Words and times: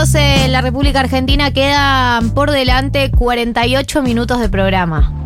12 0.00 0.44
en 0.46 0.52
la 0.52 0.62
República 0.62 1.00
Argentina 1.00 1.50
quedan 1.50 2.30
por 2.30 2.50
delante 2.50 3.10
48 3.10 4.00
minutos 4.00 4.40
de 4.40 4.48
programa. 4.48 5.19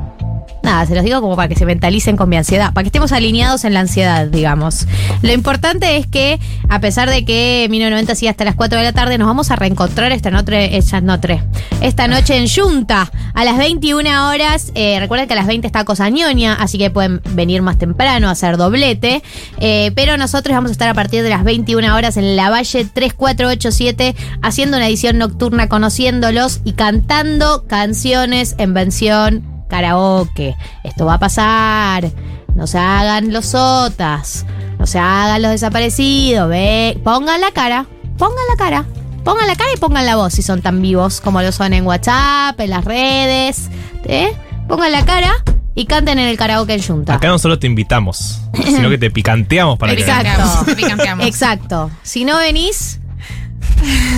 Nada, 0.64 0.86
se 0.86 0.94
los 0.94 1.04
digo 1.04 1.20
como 1.20 1.36
para 1.36 1.46
que 1.46 1.56
se 1.56 1.66
mentalicen 1.66 2.16
con 2.16 2.30
mi 2.30 2.36
ansiedad, 2.36 2.72
para 2.72 2.84
que 2.84 2.88
estemos 2.88 3.12
alineados 3.12 3.66
en 3.66 3.74
la 3.74 3.80
ansiedad, 3.80 4.26
digamos. 4.26 4.86
Lo 5.20 5.30
importante 5.30 5.98
es 5.98 6.06
que, 6.06 6.40
a 6.70 6.80
pesar 6.80 7.10
de 7.10 7.26
que 7.26 7.66
1990 7.68 8.14
sigue 8.14 8.30
hasta 8.30 8.46
las 8.46 8.54
4 8.54 8.78
de 8.78 8.84
la 8.84 8.92
tarde, 8.94 9.18
nos 9.18 9.26
vamos 9.26 9.50
a 9.50 9.56
reencontrar 9.56 10.10
esta 10.12 10.30
noche, 10.30 10.78
esta 10.78 11.02
noche, 11.02 11.42
esta 11.82 12.08
noche 12.08 12.38
en 12.38 12.48
Junta, 12.48 13.12
a 13.34 13.44
las 13.44 13.58
21 13.58 14.30
horas. 14.30 14.72
Eh, 14.74 14.96
recuerden 15.00 15.28
que 15.28 15.34
a 15.34 15.36
las 15.36 15.46
20 15.46 15.66
está 15.66 15.84
Cosa 15.84 16.08
Ñoña, 16.08 16.54
así 16.54 16.78
que 16.78 16.88
pueden 16.88 17.20
venir 17.32 17.60
más 17.60 17.76
temprano 17.76 18.28
a 18.28 18.30
hacer 18.30 18.56
doblete. 18.56 19.22
Eh, 19.58 19.92
pero 19.94 20.16
nosotros 20.16 20.54
vamos 20.56 20.70
a 20.70 20.72
estar 20.72 20.88
a 20.88 20.94
partir 20.94 21.22
de 21.22 21.28
las 21.28 21.44
21 21.44 21.94
horas 21.94 22.16
en 22.16 22.36
la 22.36 22.48
Valle 22.48 22.86
3487, 22.86 24.16
haciendo 24.40 24.78
una 24.78 24.88
edición 24.88 25.18
nocturna, 25.18 25.68
conociéndolos 25.68 26.62
y 26.64 26.72
cantando 26.72 27.66
canciones 27.66 28.54
en 28.56 28.72
versión 28.72 29.53
karaoke. 29.74 30.56
Esto 30.84 31.04
va 31.04 31.14
a 31.14 31.18
pasar. 31.18 32.08
No 32.54 32.68
se 32.68 32.78
hagan 32.78 33.32
los 33.32 33.46
sotas. 33.46 34.46
No 34.78 34.86
se 34.86 35.00
hagan 35.00 35.42
los 35.42 35.50
desaparecidos. 35.50 36.48
Ve, 36.48 36.96
pongan 37.02 37.40
la 37.40 37.50
cara. 37.50 37.86
Pongan 38.16 38.44
la 38.48 38.56
cara. 38.56 38.84
Pongan 39.24 39.48
la 39.48 39.56
cara 39.56 39.70
y 39.74 39.78
pongan 39.78 40.06
la 40.06 40.14
voz 40.14 40.34
si 40.34 40.42
son 40.42 40.62
tan 40.62 40.80
vivos 40.80 41.20
como 41.20 41.42
lo 41.42 41.50
son 41.50 41.72
en 41.72 41.84
WhatsApp, 41.86 42.60
en 42.60 42.70
las 42.70 42.84
redes. 42.84 43.68
¿eh? 44.04 44.32
Pongan 44.68 44.92
la 44.92 45.04
cara 45.04 45.42
y 45.74 45.86
canten 45.86 46.20
en 46.20 46.28
el 46.28 46.36
karaoke 46.36 46.74
en 46.74 46.82
Junta. 46.82 47.14
Acá 47.14 47.28
no 47.28 47.38
solo 47.38 47.58
te 47.58 47.66
invitamos, 47.66 48.42
sino 48.64 48.88
que 48.90 48.98
te 48.98 49.10
picanteamos 49.10 49.76
para 49.78 49.96
que 49.96 50.02
Exacto. 50.02 50.66
Te 50.66 50.76
picanteamos. 50.76 51.26
Exacto. 51.26 51.90
Si 52.02 52.24
no 52.24 52.36
venís, 52.36 53.00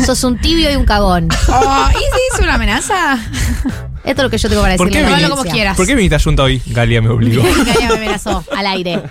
sos 0.04 0.22
un 0.24 0.38
tibio 0.38 0.70
y 0.70 0.76
un 0.76 0.84
cagón. 0.84 1.28
Oh, 1.48 1.86
¿Y 1.92 1.94
si 1.94 2.34
es 2.34 2.40
una 2.40 2.56
amenaza? 2.56 3.18
Esto 4.06 4.22
es 4.22 4.24
lo 4.24 4.30
que 4.30 4.38
yo 4.38 4.48
tengo 4.48 4.62
para 4.62 4.76
¿Por 4.76 4.86
decirle. 4.88 5.08
qué 5.08 5.14
a 5.14 5.18
la 5.18 5.26
viniste? 5.26 5.36
como 5.42 5.50
quieras. 5.52 5.76
¿Por 5.76 5.86
qué 5.86 5.94
viniste 5.94 6.14
a 6.14 6.20
Junta 6.20 6.42
hoy? 6.44 6.62
Galia 6.66 7.02
me 7.02 7.08
obligó. 7.10 7.42
Galia 7.66 7.88
me 7.88 7.94
amenazó 7.96 8.44
al 8.56 8.66
aire. 8.66 9.02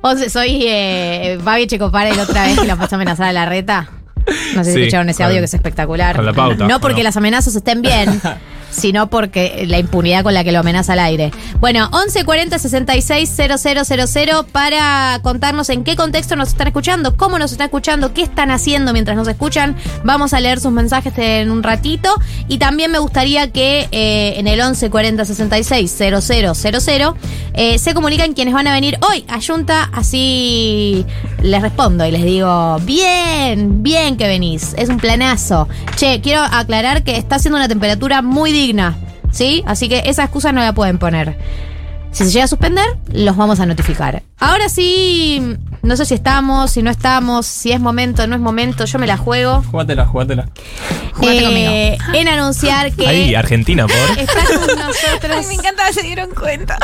O 0.00 0.14
sea, 0.14 0.30
soy 0.30 0.64
eh, 0.66 1.38
Babi 1.42 1.66
Checopare 1.66 2.14
la 2.14 2.22
otra 2.22 2.44
vez 2.46 2.58
que 2.58 2.66
la 2.66 2.76
pasó 2.76 2.94
a 2.94 2.96
amenazar 2.98 3.26
a 3.26 3.32
la 3.32 3.46
reta. 3.46 3.88
No 4.54 4.62
sé 4.62 4.70
si 4.70 4.76
Sí, 4.76 4.80
escucharon 4.82 5.08
ese 5.08 5.24
audio 5.24 5.38
que 5.38 5.44
es 5.46 5.54
espectacular. 5.54 6.14
con 6.16 6.24
la 6.26 6.32
pauta, 6.32 6.66
No 6.68 6.80
porque 6.80 6.98
¿no? 6.98 7.04
las 7.04 7.16
amenazas 7.16 7.54
estén 7.56 7.82
bien, 7.82 8.20
sino 8.70 9.10
porque 9.10 9.64
la 9.66 9.78
impunidad 9.78 10.22
con 10.22 10.34
la 10.34 10.44
que 10.44 10.52
lo 10.52 10.60
amenaza 10.60 10.92
al 10.94 11.00
aire. 11.00 11.30
Bueno, 11.60 11.90
1140 11.90 12.58
66 12.58 13.32
000 13.34 14.46
para 14.52 15.20
contarnos 15.22 15.68
en 15.70 15.84
qué 15.84 15.96
contexto 15.96 16.36
nos 16.36 16.48
están 16.48 16.68
escuchando, 16.68 17.16
cómo 17.16 17.38
nos 17.38 17.52
están 17.52 17.66
escuchando, 17.66 18.12
qué 18.14 18.22
están 18.22 18.50
haciendo 18.50 18.92
mientras 18.92 19.16
nos 19.16 19.28
escuchan. 19.28 19.76
Vamos 20.04 20.32
a 20.32 20.40
leer 20.40 20.60
sus 20.60 20.72
mensajes 20.72 21.12
en 21.16 21.50
un 21.50 21.62
ratito. 21.62 22.14
Y 22.48 22.58
también 22.58 22.90
me 22.90 22.98
gustaría 22.98 23.50
que 23.50 23.88
eh, 23.90 24.34
en 24.38 24.46
el 24.46 24.58
1140 24.58 25.24
66 25.24 25.94
000 25.98 26.18
eh, 27.54 27.78
se 27.78 27.94
comunican 27.94 28.34
quienes 28.34 28.54
van 28.54 28.66
a 28.66 28.72
venir 28.72 28.98
hoy 29.08 29.24
a 29.28 29.38
así 29.92 31.04
les 31.42 31.62
respondo 31.62 32.04
y 32.06 32.10
les 32.10 32.24
digo, 32.24 32.78
bien, 32.82 33.82
bien 33.82 34.16
que 34.16 34.26
venís, 34.26 34.74
es 34.76 34.88
un 34.88 34.98
planazo. 34.98 35.68
Che, 35.96 36.20
quiero 36.20 36.42
aclarar 36.42 37.02
que 37.02 37.16
está 37.16 37.36
haciendo 37.36 37.56
una 37.56 37.68
temperatura 37.68 38.22
muy 38.22 38.52
digna, 38.58 38.96
¿sí? 39.30 39.62
Así 39.66 39.88
que 39.88 40.02
esa 40.06 40.24
excusa 40.24 40.52
no 40.52 40.60
la 40.60 40.72
pueden 40.72 40.98
poner. 40.98 41.38
Si 42.10 42.24
se 42.24 42.30
llega 42.30 42.46
a 42.46 42.48
suspender, 42.48 42.86
los 43.12 43.36
vamos 43.36 43.60
a 43.60 43.66
notificar. 43.66 44.22
Ahora 44.38 44.68
sí, 44.68 45.56
no 45.82 45.96
sé 45.96 46.06
si 46.06 46.14
estamos, 46.14 46.70
si 46.70 46.82
no 46.82 46.90
estamos, 46.90 47.46
si 47.46 47.70
es 47.70 47.80
momento, 47.80 48.26
no 48.26 48.34
es 48.34 48.40
momento, 48.40 48.86
yo 48.86 48.98
me 48.98 49.06
la 49.06 49.16
juego. 49.16 49.62
Jugátela. 49.70 50.06
Jugate 50.06 51.44
conmigo. 51.44 51.70
Eh, 51.70 51.98
en 52.14 52.28
anunciar 52.28 52.92
que 52.92 53.06
Ahí, 53.06 53.34
Argentina, 53.34 53.86
por. 53.86 54.18
está 54.18 54.42
con 54.44 54.78
nosotros. 54.78 55.36
Ay, 55.38 55.46
me 55.46 55.54
encanta, 55.54 55.92
se 55.92 56.02
dieron 56.02 56.30
cuenta. 56.34 56.78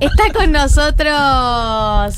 Está 0.00 0.32
con 0.34 0.52
nosotros 0.52 2.14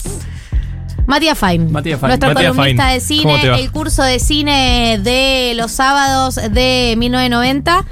Matías 1.11 1.39
Fine. 1.39 1.71
Matías 1.71 1.99
Fine. 1.99 2.09
Nuestro 2.09 2.29
Matías 2.33 2.53
columnista 2.53 2.85
Fine. 2.85 2.95
de 2.95 3.01
cine, 3.01 3.61
el 3.61 3.71
curso 3.73 4.03
de 4.03 4.19
cine 4.21 5.01
de 5.03 5.55
los 5.57 5.73
sábados 5.73 6.37
de 6.37 6.95
1990. 6.97 7.85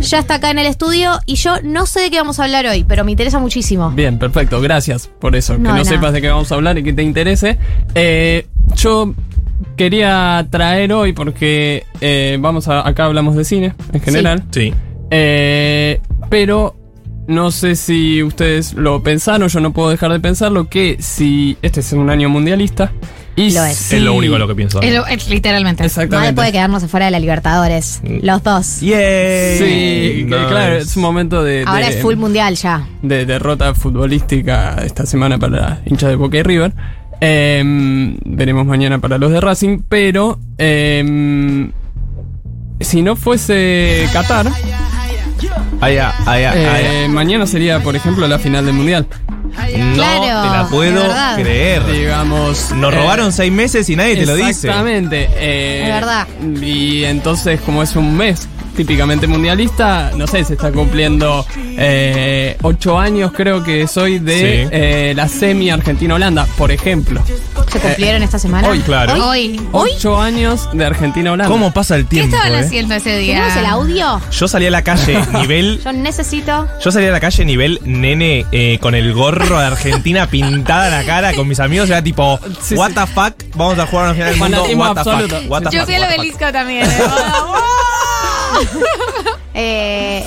Ya 0.00 0.18
está 0.18 0.34
acá 0.34 0.50
en 0.50 0.58
el 0.58 0.66
estudio 0.66 1.18
y 1.26 1.34
yo 1.36 1.56
no 1.64 1.86
sé 1.86 2.00
de 2.00 2.10
qué 2.10 2.18
vamos 2.18 2.38
a 2.38 2.44
hablar 2.44 2.66
hoy, 2.66 2.84
pero 2.84 3.04
me 3.04 3.10
interesa 3.10 3.38
muchísimo. 3.38 3.90
Bien, 3.90 4.18
perfecto, 4.18 4.60
gracias 4.60 5.08
por 5.08 5.34
eso. 5.34 5.54
No, 5.54 5.58
que 5.58 5.62
no 5.64 5.72
nada. 5.72 5.84
sepas 5.84 6.12
de 6.12 6.20
qué 6.20 6.28
vamos 6.28 6.52
a 6.52 6.54
hablar 6.56 6.78
y 6.78 6.84
que 6.84 6.92
te 6.92 7.02
interese. 7.02 7.58
Eh, 7.94 8.46
yo 8.76 9.14
quería 9.76 10.46
traer 10.50 10.92
hoy, 10.92 11.14
porque 11.14 11.84
eh, 12.00 12.36
vamos 12.38 12.68
a, 12.68 12.86
acá 12.86 13.06
hablamos 13.06 13.34
de 13.34 13.44
cine 13.44 13.74
en 13.92 14.00
general. 14.00 14.44
Sí. 14.50 14.72
Eh, 15.10 16.00
pero 16.28 16.76
no 17.28 17.50
sé 17.52 17.76
si 17.76 18.22
ustedes 18.24 18.74
lo 18.74 19.02
pensaron, 19.02 19.48
yo 19.48 19.60
no 19.60 19.72
puedo 19.72 19.90
dejar 19.90 20.10
de 20.10 20.18
pensarlo, 20.18 20.68
que 20.68 20.96
si 20.98 21.56
este 21.62 21.80
es 21.80 21.92
un 21.92 22.10
año 22.10 22.28
mundialista. 22.28 22.90
Y 23.36 23.52
Lo 23.52 23.64
es. 23.64 23.76
si- 23.76 23.94
Es 23.96 24.02
lo 24.02 24.14
único 24.14 24.34
a 24.34 24.38
lo 24.40 24.48
que 24.48 24.56
pienso. 24.56 24.82
Es 24.82 24.92
lo- 24.92 25.06
es 25.06 25.28
literalmente. 25.28 25.84
Exactamente. 25.84 26.32
puede 26.34 26.50
quedarnos 26.50 26.82
afuera 26.82 27.04
de 27.06 27.12
la 27.12 27.20
Libertadores. 27.20 28.00
Mm. 28.02 28.18
Los 28.26 28.42
dos. 28.42 28.80
¡Yay! 28.80 29.58
Sí, 29.58 30.24
Nice. 30.24 30.46
claro, 30.48 30.74
es 30.74 30.96
un 30.96 31.02
momento 31.02 31.44
de, 31.44 31.62
Ahora 31.64 31.88
de- 31.88 31.94
es 31.98 32.02
full 32.02 32.16
mundial 32.16 32.56
ya. 32.56 32.88
de 33.02 33.26
derrota 33.26 33.72
futbolística 33.76 34.82
esta 34.84 35.06
semana 35.06 35.38
para 35.38 35.82
hinchas 35.86 36.08
de 36.10 36.16
Boca 36.16 36.36
y 36.38 36.42
River. 36.42 36.72
Em, 37.20 38.16
veremos 38.24 38.66
mañana 38.66 38.98
para 39.00 39.18
los 39.18 39.30
de 39.30 39.40
Racing, 39.40 39.82
pero 39.88 40.38
em, 40.58 41.70
si 42.80 43.02
no 43.02 43.14
fuese 43.16 44.06
Qatar, 44.12 44.46
Allá, 45.80 46.12
allá, 46.26 46.52
eh, 47.04 47.08
mañana 47.08 47.46
sería, 47.46 47.80
por 47.80 47.94
ejemplo, 47.94 48.26
la 48.26 48.38
final 48.38 48.66
del 48.66 48.74
Mundial. 48.74 49.06
No 49.78 49.94
Claro, 49.94 50.22
te 50.22 50.56
la 50.56 50.66
puedo 50.70 51.02
creer. 51.36 51.84
Digamos. 51.86 52.72
Nos 52.72 52.92
eh, 52.92 52.96
robaron 52.96 53.32
seis 53.32 53.52
meses 53.52 53.88
y 53.88 53.96
nadie 53.96 54.16
te 54.16 54.26
lo 54.26 54.34
dice. 54.34 54.50
Exactamente. 54.68 55.28
eh, 55.34 55.82
Es 55.84 55.88
verdad. 55.94 56.26
Y 56.62 57.04
entonces, 57.04 57.60
como 57.60 57.82
es 57.82 57.94
un 57.96 58.16
mes 58.16 58.48
típicamente 58.76 59.26
mundialista, 59.26 60.12
no 60.16 60.26
sé, 60.28 60.44
se 60.44 60.52
está 60.54 60.70
cumpliendo 60.70 61.44
eh, 61.76 62.56
ocho 62.62 62.96
años, 62.98 63.32
creo 63.34 63.64
que 63.64 63.88
soy 63.88 64.20
de 64.20 64.38
Sí. 64.38 64.68
eh, 64.70 65.12
la 65.16 65.26
semi 65.28 65.70
Argentina-Holanda, 65.70 66.46
por 66.56 66.70
ejemplo. 66.70 67.20
¿Se 67.72 67.80
cumplieron 67.80 68.22
esta 68.22 68.38
semana? 68.38 68.68
hoy, 68.68 68.80
claro. 68.80 69.28
Hoy. 69.28 69.60
Ocho 69.72 70.20
años 70.20 70.68
de 70.72 70.84
Argentina-Holanda. 70.86 71.50
¿Cómo 71.52 71.72
pasa 71.72 71.96
el 71.96 72.04
¿Qué 72.04 72.16
tiempo? 72.16 72.36
estaban 72.36 72.58
eh? 72.58 72.64
haciendo 72.64 72.94
ese 72.94 73.18
día? 73.18 73.34
¿Tenemos 73.34 73.56
el 73.56 73.66
audio? 73.66 74.20
Yo 74.30 74.48
salí 74.48 74.66
a 74.66 74.70
la 74.70 74.82
calle 74.82 75.18
nivel. 75.34 75.80
Yo 75.84 75.92
necesito. 75.92 76.66
Yo 76.82 76.90
salí 76.90 77.06
a 77.06 77.12
la 77.12 77.20
calle 77.20 77.44
nivel 77.44 77.80
nene 77.84 78.46
eh, 78.52 78.78
con 78.80 78.94
el 78.94 79.12
gorro 79.12 79.58
de 79.58 79.66
Argentina 79.66 80.26
pintada 80.30 80.88
en 80.88 80.94
la 80.94 81.04
cara 81.04 81.34
con 81.34 81.46
mis 81.48 81.60
amigos. 81.60 81.88
Era 81.90 82.02
tipo, 82.02 82.38
Sí, 82.62 82.74
what 82.74 82.88
sí. 82.90 82.94
the 82.94 83.06
fuck, 83.06 83.34
vamos 83.54 83.78
a 83.78 83.86
jugar 83.86 84.06
a 84.06 84.10
una 84.10 84.14
final 84.14 84.30
del 84.30 84.38
mundo. 84.38 84.56
Fanatismo 84.56 84.82
What 84.84 84.94
the 84.94 85.00
absoluto. 85.00 85.36
fuck, 85.40 85.50
what 85.50 85.62
the 85.62 85.70
Yo 85.70 85.78
fuck, 85.80 85.86
fui 85.86 85.94
al 85.94 86.00
what 86.02 86.08
the 86.08 86.14
fuck. 86.14 86.20
obelisco 86.20 86.52
también. 86.52 86.86
¿eh? 86.90 86.98
Eh, 89.54 90.24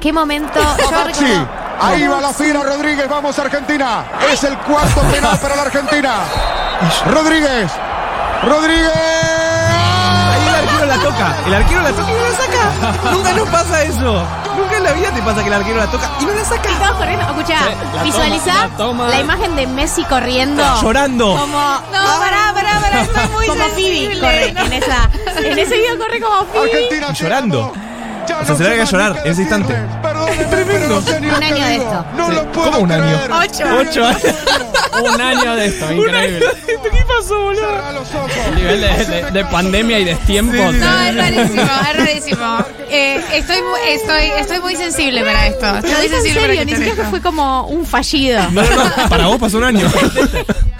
¿Qué 0.00 0.12
momento? 0.12 0.58
Yo 0.58 1.04
recuerdo- 1.04 1.48
ahí 1.80 2.06
va 2.06 2.20
la 2.20 2.32
fila 2.32 2.62
Rodríguez, 2.62 3.08
vamos 3.08 3.38
Argentina. 3.38 4.04
Es 4.32 4.42
el 4.44 4.56
cuarto 4.58 5.00
penal 5.02 5.38
para 5.38 5.56
la 5.56 5.62
Argentina. 5.62 6.14
Rodríguez, 7.06 7.70
Rodríguez. 8.42 8.90
Ahí 8.94 10.46
el 10.48 10.54
arquero 10.54 10.86
la 10.86 10.96
toca. 10.98 11.36
El 11.46 11.54
arquero 11.54 11.82
la 11.82 11.92
toca 11.92 12.10
y 12.10 12.14
no 12.14 12.22
la 12.22 12.32
saca. 12.36 13.10
Nunca 13.12 13.32
nos 13.32 13.48
pasa 13.48 13.82
eso. 13.82 14.26
Nunca 14.56 14.76
en 14.76 14.84
la 14.84 14.92
vida 14.92 15.10
te 15.10 15.22
pasa 15.22 15.42
que 15.42 15.48
el 15.48 15.54
arquero 15.54 15.76
la 15.78 15.86
toca 15.86 16.10
y 16.20 16.24
no 16.24 16.34
la 16.34 16.44
saca. 16.44 16.68
Estamos 16.70 16.96
corriendo. 16.96 17.24
Escucha, 17.26 17.58
Sí, 17.58 17.98
visualiza 18.04 18.68
toma, 18.76 19.08
la 19.08 19.20
imagen 19.20 19.56
de 19.56 19.66
Messi 19.66 20.04
corriendo. 20.04 20.62
Llorando. 20.82 21.36
Como, 21.36 21.58
No, 21.58 22.18
pará, 22.18 22.52
pará, 22.54 22.80
pará, 22.80 23.00
estoy 23.02 23.28
muy 23.28 23.46
como 23.46 23.58
Phoebe 23.64 23.74
sensible. 23.74 24.20
corre 24.20 24.52
No. 24.52 24.60
en 24.64 24.72
esa. 24.72 25.10
En 25.38 25.58
ese 25.58 25.74
video 25.76 25.98
corre 25.98 26.20
como 26.20 26.44
Phoebe. 26.46 26.70
Argentina 26.72 27.12
llorando. 27.12 27.72
O 28.40 28.44
sea, 28.46 28.56
se 28.56 28.64
larga 28.64 28.82
a 28.82 28.86
llorar 28.86 29.20
en 29.24 29.32
ese 29.32 29.40
instante. 29.42 29.74
Perdónenme, 30.02 30.44
Tremendo. 30.44 30.98
Un 31.36 31.42
año 31.42 31.66
de 31.66 31.74
esto. 31.76 32.04
No 32.16 32.30
lo 32.30 32.52
puedo 32.52 32.70
¿Cómo 32.72 32.84
un 32.84 32.92
año? 32.92 33.20
Ocho. 33.42 33.64
Ocho 33.78 34.04
años. 34.06 34.22
Un 35.14 35.20
año 35.20 35.56
de 35.56 35.66
esto, 35.66 35.92
increíble. 35.92 36.46
¿Qué 36.66 37.04
pasó, 37.06 37.40
boludo? 37.42 37.64
El 38.48 38.54
nivel 38.56 38.80
de, 38.80 39.04
de- 39.22 39.30
de 39.32 39.44
pandemia 39.46 39.98
y 39.98 40.04
destiempo. 40.04 40.52
Sí, 40.52 40.72
sí, 40.72 40.78
No, 40.78 41.00
es 41.00 41.16
rarísimo, 41.16 41.62
es 41.62 41.96
rarísimo. 41.96 42.58
Eh, 42.90 43.20
estoy, 43.32 43.56
estoy, 43.88 44.24
estoy 44.38 44.60
muy 44.60 44.76
sensible 44.76 45.22
para 45.24 45.46
esto. 45.48 45.66
Estoy 45.76 45.90
muy 45.92 46.02
dice 46.02 46.04
en 46.04 46.22
sensible 46.22 46.40
serio, 46.40 46.54
para 46.60 46.64
ni 46.64 46.76
siquiera 46.76 47.10
fue 47.10 47.20
como 47.20 47.66
un 47.66 47.84
fallido. 47.86 48.42
No, 48.52 48.62
no, 48.62 48.84
no. 48.84 49.08
Para 49.08 49.26
vos 49.26 49.38
pasó 49.38 49.58
un 49.58 49.64
año. 49.64 49.90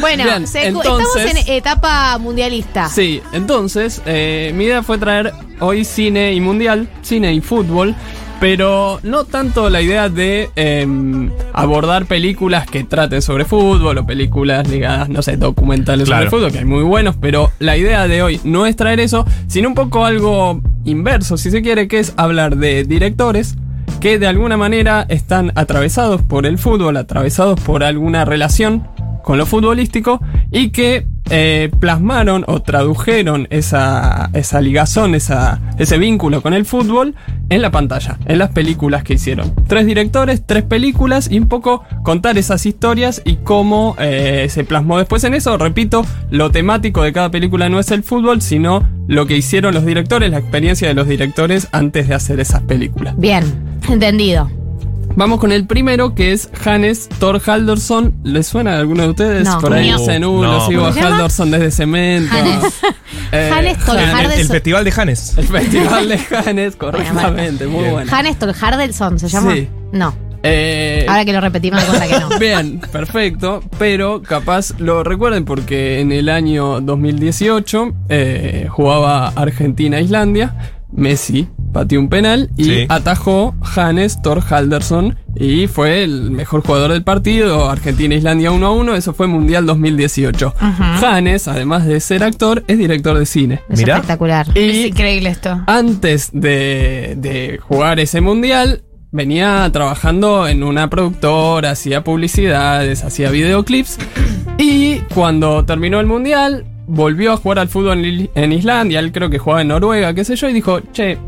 Bueno, 0.00 0.24
Bien, 0.24 0.46
se- 0.46 0.66
entonces- 0.68 0.92
estamos 1.26 1.46
en 1.48 1.52
etapa 1.54 2.18
mundialista. 2.18 2.88
Sí, 2.88 3.20
entonces, 3.32 4.02
eh, 4.06 4.52
mi 4.54 4.64
idea 4.64 4.82
fue 4.82 4.98
traer 4.98 5.32
hoy 5.60 5.84
cine 5.84 6.32
y 6.32 6.40
mundial, 6.40 6.88
cine 7.02 7.32
y 7.34 7.40
fútbol. 7.40 7.94
Pero 8.40 9.00
no 9.02 9.24
tanto 9.24 9.68
la 9.68 9.82
idea 9.82 10.08
de 10.08 10.48
em, 10.56 11.30
abordar 11.52 12.06
películas 12.06 12.66
que 12.66 12.84
traten 12.84 13.20
sobre 13.20 13.44
fútbol 13.44 13.98
o 13.98 14.06
películas 14.06 14.66
ligadas, 14.66 15.10
no 15.10 15.20
sé, 15.20 15.36
documentales 15.36 16.06
Claro. 16.08 16.30
sobre 16.30 16.38
fútbol, 16.38 16.52
que 16.52 16.60
hay 16.60 16.64
muy 16.64 16.82
buenos, 16.82 17.16
pero 17.20 17.50
la 17.58 17.76
idea 17.76 18.08
de 18.08 18.22
hoy 18.22 18.40
no 18.44 18.64
es 18.64 18.76
traer 18.76 18.98
eso, 18.98 19.26
sino 19.46 19.68
un 19.68 19.74
poco 19.74 20.06
algo 20.06 20.62
inverso, 20.86 21.36
si 21.36 21.50
se 21.50 21.60
quiere, 21.60 21.86
que 21.86 21.98
es 21.98 22.14
hablar 22.16 22.56
de 22.56 22.84
directores 22.84 23.56
que 24.00 24.18
de 24.18 24.26
alguna 24.26 24.56
manera 24.56 25.04
están 25.10 25.52
atravesados 25.54 26.22
por 26.22 26.46
el 26.46 26.56
fútbol, 26.56 26.96
atravesados 26.96 27.60
por 27.60 27.84
alguna 27.84 28.24
relación 28.24 28.88
con 29.22 29.38
lo 29.38 29.46
futbolístico 29.46 30.20
y 30.50 30.70
que 30.70 31.06
eh, 31.32 31.70
plasmaron 31.78 32.44
o 32.48 32.60
tradujeron 32.60 33.46
esa, 33.50 34.30
esa 34.32 34.60
ligazón, 34.60 35.14
esa, 35.14 35.60
ese 35.78 35.96
vínculo 35.96 36.42
con 36.42 36.54
el 36.54 36.64
fútbol 36.64 37.14
en 37.50 37.62
la 37.62 37.70
pantalla, 37.70 38.18
en 38.26 38.38
las 38.38 38.50
películas 38.50 39.04
que 39.04 39.14
hicieron. 39.14 39.54
Tres 39.68 39.86
directores, 39.86 40.42
tres 40.44 40.64
películas 40.64 41.30
y 41.30 41.38
un 41.38 41.48
poco 41.48 41.84
contar 42.02 42.36
esas 42.36 42.66
historias 42.66 43.22
y 43.24 43.36
cómo 43.36 43.94
eh, 44.00 44.48
se 44.50 44.64
plasmó 44.64 44.98
después 44.98 45.22
en 45.22 45.34
eso. 45.34 45.56
Repito, 45.56 46.04
lo 46.30 46.50
temático 46.50 47.02
de 47.02 47.12
cada 47.12 47.30
película 47.30 47.68
no 47.68 47.78
es 47.78 47.92
el 47.92 48.02
fútbol, 48.02 48.42
sino 48.42 48.88
lo 49.06 49.26
que 49.26 49.36
hicieron 49.36 49.72
los 49.72 49.86
directores, 49.86 50.30
la 50.30 50.38
experiencia 50.38 50.88
de 50.88 50.94
los 50.94 51.06
directores 51.06 51.68
antes 51.70 52.08
de 52.08 52.14
hacer 52.14 52.40
esas 52.40 52.62
películas. 52.62 53.14
Bien, 53.16 53.44
entendido. 53.88 54.50
Vamos 55.16 55.40
con 55.40 55.52
el 55.52 55.66
primero, 55.66 56.14
que 56.14 56.32
es 56.32 56.48
Hannes 56.64 57.08
Thor 57.18 57.40
Haldorsson. 57.44 58.14
¿Le 58.22 58.42
suena 58.42 58.76
a 58.76 58.78
alguno 58.78 59.02
de 59.02 59.08
ustedes? 59.10 59.44
No. 59.44 59.58
Por 59.60 59.74
ahí 59.74 59.90
No. 59.90 59.98
dicen, 59.98 60.22
No. 60.22 60.42
lo 60.42 60.66
sigo 60.66 60.86
a. 60.86 60.90
Haldorsson 60.90 61.50
desde 61.50 61.70
Cemento. 61.70 62.34
Hannes. 62.34 62.74
Eh, 63.32 63.48
Hannes. 63.54 63.76
El, 64.38 64.48
festival 64.48 64.82
de 64.84 64.92
Hannes. 64.96 65.38
El 65.38 65.44
festival 65.44 66.08
de 66.08 66.18
Hannes, 66.44 66.74
correctamente, 66.74 67.66
muy 67.68 67.82
Bien. 67.82 67.92
bueno. 67.92 68.12
Hannes 68.12 68.36
Tolhardelson 68.40 69.20
se 69.20 69.28
llama. 69.28 69.54
Sí. 69.54 69.68
No. 69.92 70.12
Eh, 70.42 71.06
Ahora 71.08 71.24
que 71.24 71.32
lo 71.32 71.40
repetimos, 71.40 71.80
me 71.82 71.86
cuenta 71.86 72.06
que 72.08 72.18
no. 72.18 72.28
Bien, 72.40 72.80
perfecto, 72.90 73.62
pero 73.78 74.20
capaz 74.22 74.72
lo 74.80 75.04
recuerden 75.04 75.44
porque 75.44 76.00
en 76.00 76.10
el 76.10 76.28
año 76.28 76.80
2018 76.80 77.92
eh, 78.08 78.66
jugaba 78.68 79.28
Argentina-Islandia, 79.28 80.56
Messi 80.90 81.46
pateó 81.72 82.00
un 82.00 82.08
penal 82.08 82.50
y 82.56 82.64
Sí. 82.64 82.86
atajó 82.88 83.54
Hannes 83.76 84.20
Thor 84.22 84.42
Haldersson 84.48 85.16
y 85.36 85.66
fue 85.68 86.02
el 86.04 86.30
mejor 86.30 86.62
jugador 86.66 86.92
del 86.92 87.02
partido, 87.04 87.70
Argentina-Islandia 87.70 88.50
1 88.50 88.66
a 88.66 88.70
1, 88.72 88.94
eso 88.96 89.14
fue 89.14 89.26
Mundial 89.26 89.66
2018. 89.66 90.54
Hannes, 90.58 91.46
además 91.48 91.86
de 91.86 92.00
ser 92.00 92.24
actor, 92.24 92.64
es 92.66 92.78
director 92.78 93.16
de 93.18 93.26
cine. 93.26 93.60
Es 93.68 93.78
Mirá. 93.78 93.94
espectacular. 93.96 94.46
Es 94.54 94.86
increíble 94.86 95.28
esto. 95.30 95.60
antes 95.66 96.30
de, 96.32 97.14
de 97.16 97.58
jugar 97.62 98.00
ese 98.00 98.20
mundial, 98.20 98.82
venía 99.12 99.68
trabajando 99.72 100.46
en 100.48 100.62
una 100.62 100.88
productora, 100.90 101.70
hacía 101.72 102.02
publicidades, 102.04 103.04
hacía 103.04 103.30
videoclips. 103.30 103.98
Y 104.58 104.98
cuando 105.14 105.64
terminó 105.64 106.00
el 106.00 106.06
mundial, 106.06 106.64
volvió 106.86 107.32
a 107.32 107.36
jugar 107.36 107.60
al 107.60 107.68
fútbol 107.68 108.28
en 108.34 108.52
Islandia. 108.52 108.98
Él 109.00 109.10
creo 109.12 109.30
que 109.30 109.38
jugaba 109.38 109.62
en 109.62 109.68
Noruega, 109.68 110.12
qué 110.14 110.24
sé 110.24 110.36
yo, 110.36 110.48
y 110.48 110.52
dijo: 110.52 110.80
Che, 110.92 111.18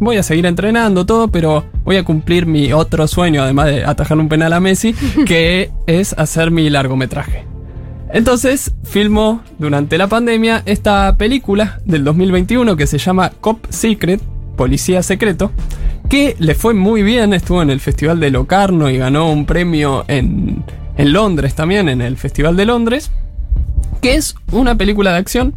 voy 0.00 0.16
a 0.16 0.22
seguir 0.22 0.46
entrenando 0.46 1.06
todo, 1.06 1.28
pero 1.28 1.64
voy 1.84 1.96
a 1.96 2.04
cumplir 2.04 2.46
mi 2.46 2.72
otro 2.72 3.06
sueño, 3.06 3.42
además 3.42 3.66
de 3.66 3.84
atajar 3.84 4.18
un 4.18 4.28
penal 4.28 4.52
a 4.52 4.60
Messi, 4.60 4.94
que 5.26 5.70
es 5.86 6.12
hacer 6.18 6.50
mi 6.50 6.68
largometraje. 6.70 7.44
Entonces 8.12 8.72
filmó 8.84 9.42
durante 9.58 9.96
la 9.96 10.06
pandemia 10.06 10.62
esta 10.66 11.16
película 11.16 11.80
del 11.86 12.04
2021 12.04 12.76
que 12.76 12.86
se 12.86 12.98
llama 12.98 13.30
Cop 13.40 13.64
Secret, 13.70 14.20
Policía 14.56 15.02
Secreto, 15.02 15.50
que 16.10 16.36
le 16.38 16.54
fue 16.54 16.74
muy 16.74 17.02
bien, 17.02 17.32
estuvo 17.32 17.62
en 17.62 17.70
el 17.70 17.80
Festival 17.80 18.20
de 18.20 18.30
Locarno 18.30 18.90
y 18.90 18.98
ganó 18.98 19.32
un 19.32 19.46
premio 19.46 20.04
en, 20.08 20.62
en 20.98 21.12
Londres 21.12 21.54
también, 21.54 21.88
en 21.88 22.02
el 22.02 22.18
Festival 22.18 22.54
de 22.54 22.66
Londres, 22.66 23.10
que 24.02 24.16
es 24.16 24.34
una 24.50 24.76
película 24.76 25.12
de 25.12 25.18
acción 25.18 25.54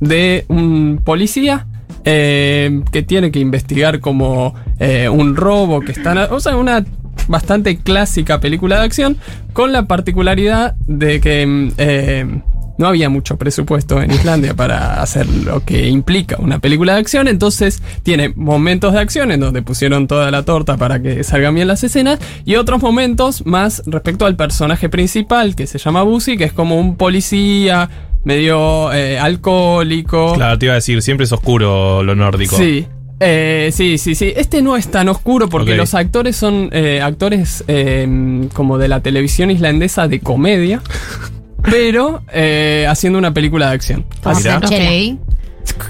de 0.00 0.46
un 0.48 1.00
policía 1.04 1.66
eh, 2.04 2.82
que 2.92 3.02
tiene 3.02 3.30
que 3.30 3.38
investigar 3.38 4.00
como 4.00 4.54
eh, 4.78 5.08
un 5.08 5.36
robo 5.36 5.80
que 5.80 5.92
están... 5.92 6.18
O 6.30 6.40
sea, 6.40 6.56
una 6.56 6.84
bastante 7.28 7.78
clásica 7.78 8.40
película 8.40 8.78
de 8.78 8.84
acción 8.84 9.16
con 9.52 9.72
la 9.72 9.86
particularidad 9.86 10.74
de 10.86 11.20
que 11.20 11.46
mm, 11.46 11.72
eh, 11.78 12.42
no 12.78 12.86
había 12.86 13.08
mucho 13.08 13.36
presupuesto 13.36 14.02
en 14.02 14.10
Islandia 14.10 14.54
para 14.54 15.02
hacer 15.02 15.26
lo 15.28 15.64
que 15.64 15.88
implica 15.88 16.36
una 16.38 16.58
película 16.58 16.94
de 16.94 17.00
acción, 17.00 17.28
entonces 17.28 17.82
tiene 18.02 18.32
momentos 18.34 18.92
de 18.92 19.00
acción 19.00 19.30
en 19.30 19.40
donde 19.40 19.62
pusieron 19.62 20.06
toda 20.06 20.30
la 20.30 20.42
torta 20.44 20.76
para 20.76 21.00
que 21.00 21.24
salgan 21.24 21.54
bien 21.54 21.68
las 21.68 21.84
escenas 21.84 22.18
y 22.44 22.56
otros 22.56 22.82
momentos 22.82 23.46
más 23.46 23.82
respecto 23.86 24.26
al 24.26 24.36
personaje 24.36 24.88
principal 24.88 25.54
que 25.56 25.66
se 25.66 25.78
llama 25.78 26.02
Busy, 26.02 26.36
que 26.36 26.44
es 26.44 26.52
como 26.52 26.78
un 26.78 26.96
policía 26.96 27.88
medio 28.24 28.92
eh, 28.92 29.18
alcohólico. 29.18 30.34
Claro, 30.34 30.58
te 30.58 30.66
iba 30.66 30.72
a 30.72 30.76
decir, 30.76 31.02
siempre 31.02 31.24
es 31.24 31.32
oscuro 31.32 32.02
lo 32.02 32.14
nórdico. 32.14 32.56
Sí. 32.56 32.86
Eh, 33.20 33.70
sí, 33.72 33.96
sí, 33.98 34.14
sí. 34.14 34.32
Este 34.36 34.60
no 34.60 34.76
es 34.76 34.88
tan 34.88 35.08
oscuro 35.08 35.48
porque 35.48 35.76
los 35.76 35.94
actores 35.94 36.36
son 36.36 36.68
eh, 36.72 37.00
actores 37.00 37.64
eh, 37.68 38.48
como 38.52 38.76
de 38.76 38.88
la 38.88 39.00
televisión 39.00 39.50
islandesa 39.50 40.08
de 40.08 40.20
comedia, 40.20 40.82
pero 41.64 42.22
eh, 42.32 42.86
haciendo 42.88 43.18
una 43.18 43.32
película 43.32 43.68
de 43.68 43.74
acción. 43.74 44.06
Como 44.22 44.36
mirá. 44.36 44.58
Franchella. 44.58 45.12
Ok. 45.14 45.18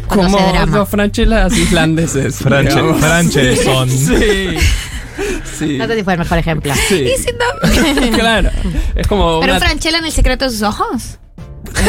Cuando 0.07 0.39
Como 0.39 0.67
los 0.77 0.89
franchelas 0.89 1.53
islandeses. 1.57 2.41
Franche- 2.41 2.69
digamos. 2.71 3.01
Franchelson. 3.01 3.89
Sí. 5.15 5.59
Sí. 5.59 5.79
No 5.79 5.87
sé 5.87 5.95
si 5.97 6.03
fue 6.03 6.15
el 6.15 6.19
mejor 6.19 6.39
ejemplo. 6.39 6.73
Sí. 6.89 7.05
Y 7.05 7.17
si 7.23 7.29
no- 7.33 8.11
claro. 8.19 8.51
Es 8.97 9.07
como 9.07 9.39
Pero 9.41 9.53
una- 9.53 9.61
Franchella 9.61 9.99
en 9.99 10.07
el 10.07 10.13
secreto 10.13 10.45
de 10.47 10.51
sus 10.51 10.63
ojos. 10.63 11.19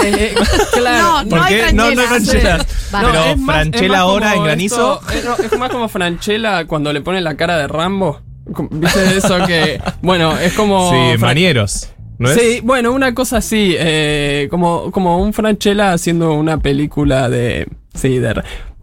Eh, 0.03 0.35
eh, 0.35 0.35
claro. 0.73 1.23
No, 1.23 1.29
¿Por 1.29 1.39
hay 1.39 1.55
qué? 1.55 1.73
No, 1.73 1.83
no 1.91 2.01
hay 2.01 2.07
Franchella. 2.07 2.55
Franchella. 2.57 2.65
Vale. 2.91 3.07
Pero 3.11 3.23
es 3.25 3.37
más- 3.39 3.55
Franchella 3.55 3.93
es 3.93 3.99
ahora 3.99 4.35
en 4.35 4.43
granizo. 4.43 5.01
esto- 5.01 5.13
es, 5.13 5.25
no, 5.25 5.35
es 5.45 5.57
más 5.59 5.69
como 5.71 5.89
Franchella 5.89 6.65
cuando 6.65 6.93
le 6.93 7.01
pone 7.01 7.19
la 7.21 7.35
cara 7.35 7.57
de 7.57 7.67
Rambo. 7.67 8.21
¿Viste 8.69 9.17
eso 9.17 9.43
que.? 9.47 9.81
Bueno, 10.03 10.37
es 10.37 10.53
como. 10.53 10.91
Sí, 10.91 10.97
Fran- 11.17 11.19
manieros. 11.21 11.87
¿No 12.17 12.29
es? 12.31 12.39
Sí, 12.39 12.59
bueno, 12.63 12.91
una 12.93 13.13
cosa 13.13 13.37
así. 13.37 13.75
eh, 13.77 14.47
como, 14.49 14.91
como 14.91 15.17
un 15.21 15.33
Franchella 15.33 15.93
haciendo 15.93 16.33
una 16.33 16.57
película 16.59 17.29
de. 17.29 17.67
Sí, 17.93 18.19
de. 18.19 18.41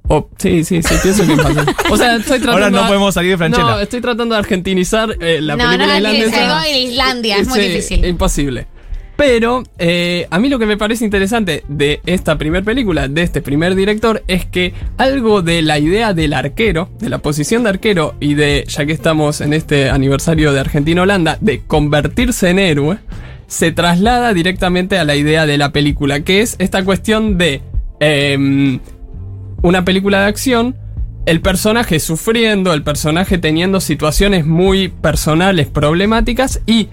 o- 0.09 0.29
sí, 0.39 0.65
sí, 0.65 0.83
sí, 0.83 0.95
pienso 1.03 1.27
que 1.27 1.37
pasa. 1.37 1.65
O 1.91 1.97
sea, 1.97 2.17
estoy 2.17 2.39
tratando. 2.41 2.53
Ahora 2.53 2.71
no 2.71 2.83
de- 2.83 2.87
podemos 2.89 3.15
salir 3.15 3.31
de 3.33 3.39
Franchella. 3.39 3.65
No, 3.65 3.81
estoy 3.81 4.01
tratando 4.01 4.35
de 4.35 4.39
argentinizar 4.41 5.17
eh, 5.21 5.41
la 5.41 5.57
no, 5.57 5.65
película 5.65 5.87
no, 5.87 6.09
no, 6.09 6.15
islandesa. 6.15 6.57
algo 6.59 6.69
en 6.69 6.77
Islandia, 6.89 7.37
es 7.39 7.49
muy 7.49 7.61
Sí, 7.61 7.69
difícil. 7.69 8.05
Imposible. 8.05 8.67
Pero 9.15 9.63
eh, 9.79 10.27
a 10.31 10.39
mí 10.39 10.49
lo 10.49 10.59
que 10.59 10.65
me 10.67 10.77
parece 10.79 11.05
interesante 11.05 11.63
de 11.69 12.01
esta 12.07 12.39
primera 12.39 12.65
película, 12.65 13.07
de 13.09 13.23
este 13.23 13.43
primer 13.43 13.75
director, 13.75 14.23
es 14.27 14.47
que 14.47 14.73
algo 14.97 15.43
de 15.43 15.61
la 15.63 15.79
idea 15.79 16.15
del 16.15 16.33
arquero, 16.33 16.89
de 16.99 17.11
la 17.11 17.19
posición 17.19 17.63
de 17.63 17.69
arquero 17.69 18.15
y 18.21 18.35
de, 18.35 18.65
ya 18.67 18.87
que 18.87 18.93
estamos 18.93 19.41
en 19.43 19.53
este 19.53 19.91
aniversario 19.91 20.53
de 20.53 20.61
Argentina-Holanda, 20.61 21.37
de 21.41 21.61
convertirse 21.61 22.49
en 22.49 22.59
héroe, 22.59 22.99
se 23.53 23.71
traslada 23.71 24.33
directamente 24.33 24.99
a 24.99 25.05
la 25.05 25.15
idea 25.15 25.45
de 25.45 25.59
la 25.59 25.73
película, 25.73 26.21
que 26.21 26.41
es 26.41 26.57
esta 26.59 26.83
cuestión 26.87 27.37
de 27.37 27.61
em, 28.01 28.81
una 29.61 29.85
película 29.85 30.23
de 30.23 30.27
acción, 30.29 30.75
el 31.27 31.43
personaje 31.43 32.01
sufriendo, 32.01 32.73
el 32.73 32.83
personaje 32.83 33.37
teniendo 33.37 33.81
situaciones 33.81 34.47
muy 34.47 34.89
personales, 34.89 35.67
problemáticas 35.67 36.63
y 36.65 36.89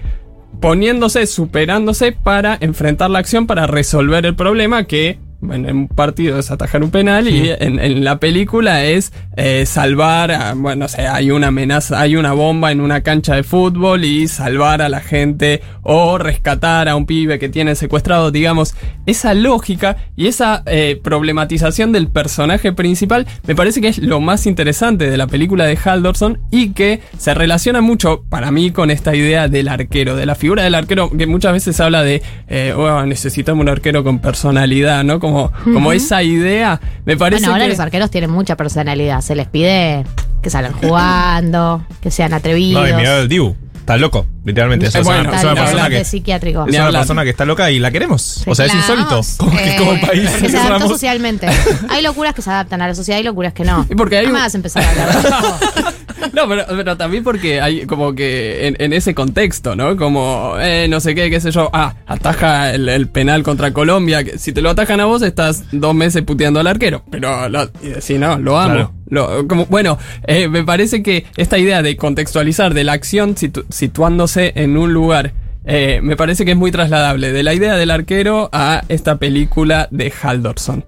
poniéndose, 0.60 1.26
superándose 1.26 2.12
para 2.12 2.58
enfrentar 2.60 3.08
la 3.08 3.20
acción, 3.20 3.46
para 3.46 3.66
resolver 3.66 4.26
el 4.26 4.36
problema 4.36 4.84
que 4.84 5.18
en 5.42 5.70
un 5.74 5.88
partido 5.88 6.38
es 6.38 6.50
atajar 6.50 6.82
un 6.82 6.90
penal 6.90 7.28
y 7.28 7.50
en, 7.50 7.78
en 7.78 8.04
la 8.04 8.18
película 8.20 8.84
es 8.84 9.12
eh, 9.36 9.64
salvar, 9.66 10.30
a- 10.32 10.54
bueno, 10.54 10.84
o 10.84 10.88
sea, 10.88 11.14
hay 11.14 11.30
una 11.30 11.48
amenaza, 11.48 12.00
hay 12.00 12.16
una 12.16 12.32
bomba 12.32 12.72
en 12.72 12.80
una 12.80 13.00
cancha 13.02 13.34
de 13.36 13.42
fútbol 13.42 14.04
y 14.04 14.28
salvar 14.28 14.82
a 14.82 14.88
la 14.88 15.00
gente 15.00 15.62
o 15.82 16.18
rescatar 16.18 16.88
a 16.88 16.96
un 16.96 17.06
pibe 17.06 17.38
que 17.38 17.48
tiene 17.48 17.74
secuestrado, 17.74 18.30
digamos, 18.30 18.74
esa 19.06 19.32
lógica 19.34 19.96
y 20.16 20.26
esa 20.26 20.62
eh, 20.66 21.00
problematización 21.02 21.92
del 21.92 22.08
personaje 22.08 22.72
principal 22.72 23.26
me 23.46 23.54
parece 23.54 23.80
que 23.80 23.88
es 23.88 23.98
lo 23.98 24.20
más 24.20 24.46
interesante 24.46 25.10
de 25.10 25.16
la 25.16 25.26
película 25.26 25.64
de 25.64 25.76
Haldorsson 25.82 26.38
y 26.50 26.70
que 26.70 27.00
se 27.18 27.32
relaciona 27.34 27.80
mucho 27.80 28.24
para 28.28 28.50
mí 28.50 28.70
con 28.72 28.90
esta 28.90 29.14
idea 29.14 29.48
del 29.48 29.68
arquero, 29.68 30.16
de 30.16 30.26
la 30.26 30.34
figura 30.34 30.62
del 30.64 30.74
arquero, 30.74 31.10
que 31.16 31.26
muchas 31.26 31.52
veces 31.52 31.76
se 31.76 31.82
habla 31.82 32.02
de, 32.02 32.22
eh, 32.48 32.74
"Oh, 32.76 33.04
necesitamos 33.06 33.62
un 33.62 33.68
arquero 33.68 34.04
con 34.04 34.18
personalidad, 34.18 35.04
¿no? 35.04 35.20
Como, 35.20 35.29
como 35.64 35.92
esa 35.92 36.22
idea, 36.22 36.80
me 37.04 37.16
parece 37.16 37.40
Bueno, 37.42 37.52
ahora 37.54 37.64
que... 37.64 37.70
los 37.70 37.80
arqueros 37.80 38.10
tienen 38.10 38.30
mucha 38.30 38.56
personalidad. 38.56 39.20
Se 39.20 39.34
les 39.34 39.46
pide 39.48 40.04
que 40.42 40.50
salgan 40.50 40.72
jugando, 40.72 41.84
que 42.02 42.10
sean 42.10 42.32
atrevidos. 42.32 42.82
No, 42.82 42.88
y 42.88 42.92
mirá 42.94 43.18
el 43.18 43.28
Dibu. 43.28 43.54
Está 43.80 43.96
loco, 43.96 44.26
literalmente. 44.44 44.86
Eh, 44.86 44.88
es 44.90 44.94
una- 44.94 45.02
bueno, 45.04 45.34
es 45.34 45.42
una, 45.42 45.54
persona 45.54 45.88
que, 45.88 46.04
psiquiátrico. 46.04 46.64
es 46.68 46.74
una 46.76 46.92
persona 46.92 47.24
que 47.24 47.30
está 47.30 47.44
loca 47.44 47.70
y 47.72 47.78
la 47.80 47.90
queremos. 47.90 48.44
o 48.46 48.54
sea, 48.54 48.66
es 48.66 48.74
insólito. 48.74 49.20
Como, 49.38 49.50
que 49.56 49.70
Eh, 49.70 49.76
como 49.78 50.00
país. 50.00 50.30
Que 50.40 50.48
se 50.48 50.58
adaptó 50.58 50.86
socialmente. 50.88 51.48
Hay 51.88 52.02
locuras 52.02 52.34
que 52.34 52.42
se 52.42 52.50
adaptan 52.50 52.82
a 52.82 52.88
la 52.88 52.94
sociedad 52.94 53.18
y 53.18 53.24
locuras 53.24 53.52
que 53.52 53.64
no. 53.64 53.86
Y 53.90 53.94
porque 53.96 54.18
hay 54.18 54.26
un- 54.26 54.36
empezar 54.54 54.84
a 54.84 54.90
hablar. 54.90 55.94
No, 56.32 56.48
pero, 56.48 56.64
pero 56.68 56.96
también 56.96 57.24
porque 57.24 57.60
hay 57.60 57.86
como 57.86 58.14
que 58.14 58.66
en, 58.68 58.76
en 58.78 58.92
ese 58.92 59.14
contexto, 59.14 59.74
¿no? 59.76 59.96
Como, 59.96 60.54
eh, 60.60 60.86
no 60.88 61.00
sé 61.00 61.14
qué, 61.14 61.30
qué 61.30 61.40
sé 61.40 61.50
yo. 61.50 61.70
Ah, 61.72 61.94
ataja 62.06 62.72
el, 62.74 62.88
el 62.88 63.08
penal 63.08 63.42
contra 63.42 63.72
Colombia. 63.72 64.22
Si 64.38 64.52
te 64.52 64.62
lo 64.62 64.70
atajan 64.70 65.00
a 65.00 65.06
vos, 65.06 65.22
estás 65.22 65.64
dos 65.72 65.94
meses 65.94 66.22
puteando 66.22 66.60
al 66.60 66.66
arquero. 66.66 67.02
Pero 67.10 67.48
lo- 67.48 67.70
si 68.00 68.18
no, 68.18 68.38
lo 68.38 68.58
amo. 68.58 68.74
Claro. 68.74 68.92
Lo- 69.08 69.48
como, 69.48 69.66
bueno, 69.66 69.98
eh, 70.26 70.48
me 70.48 70.62
parece 70.64 71.02
que 71.02 71.26
esta 71.36 71.58
idea 71.58 71.82
de 71.82 71.96
contextualizar 71.96 72.74
de 72.74 72.84
la 72.84 72.92
acción 72.92 73.34
situ- 73.34 73.64
situándose 73.70 74.52
en 74.56 74.76
un 74.76 74.92
lugar. 74.92 75.32
eh, 75.64 76.00
me 76.02 76.16
parece 76.16 76.44
que 76.44 76.52
es 76.52 76.56
muy 76.56 76.70
trasladable 76.72 77.32
de 77.32 77.42
la 77.42 77.52
idea 77.54 77.76
del 77.76 77.90
arquero 77.90 78.48
a 78.52 78.82
esta 78.88 79.16
película 79.18 79.88
de 79.90 80.12
Haldorson. 80.22 80.84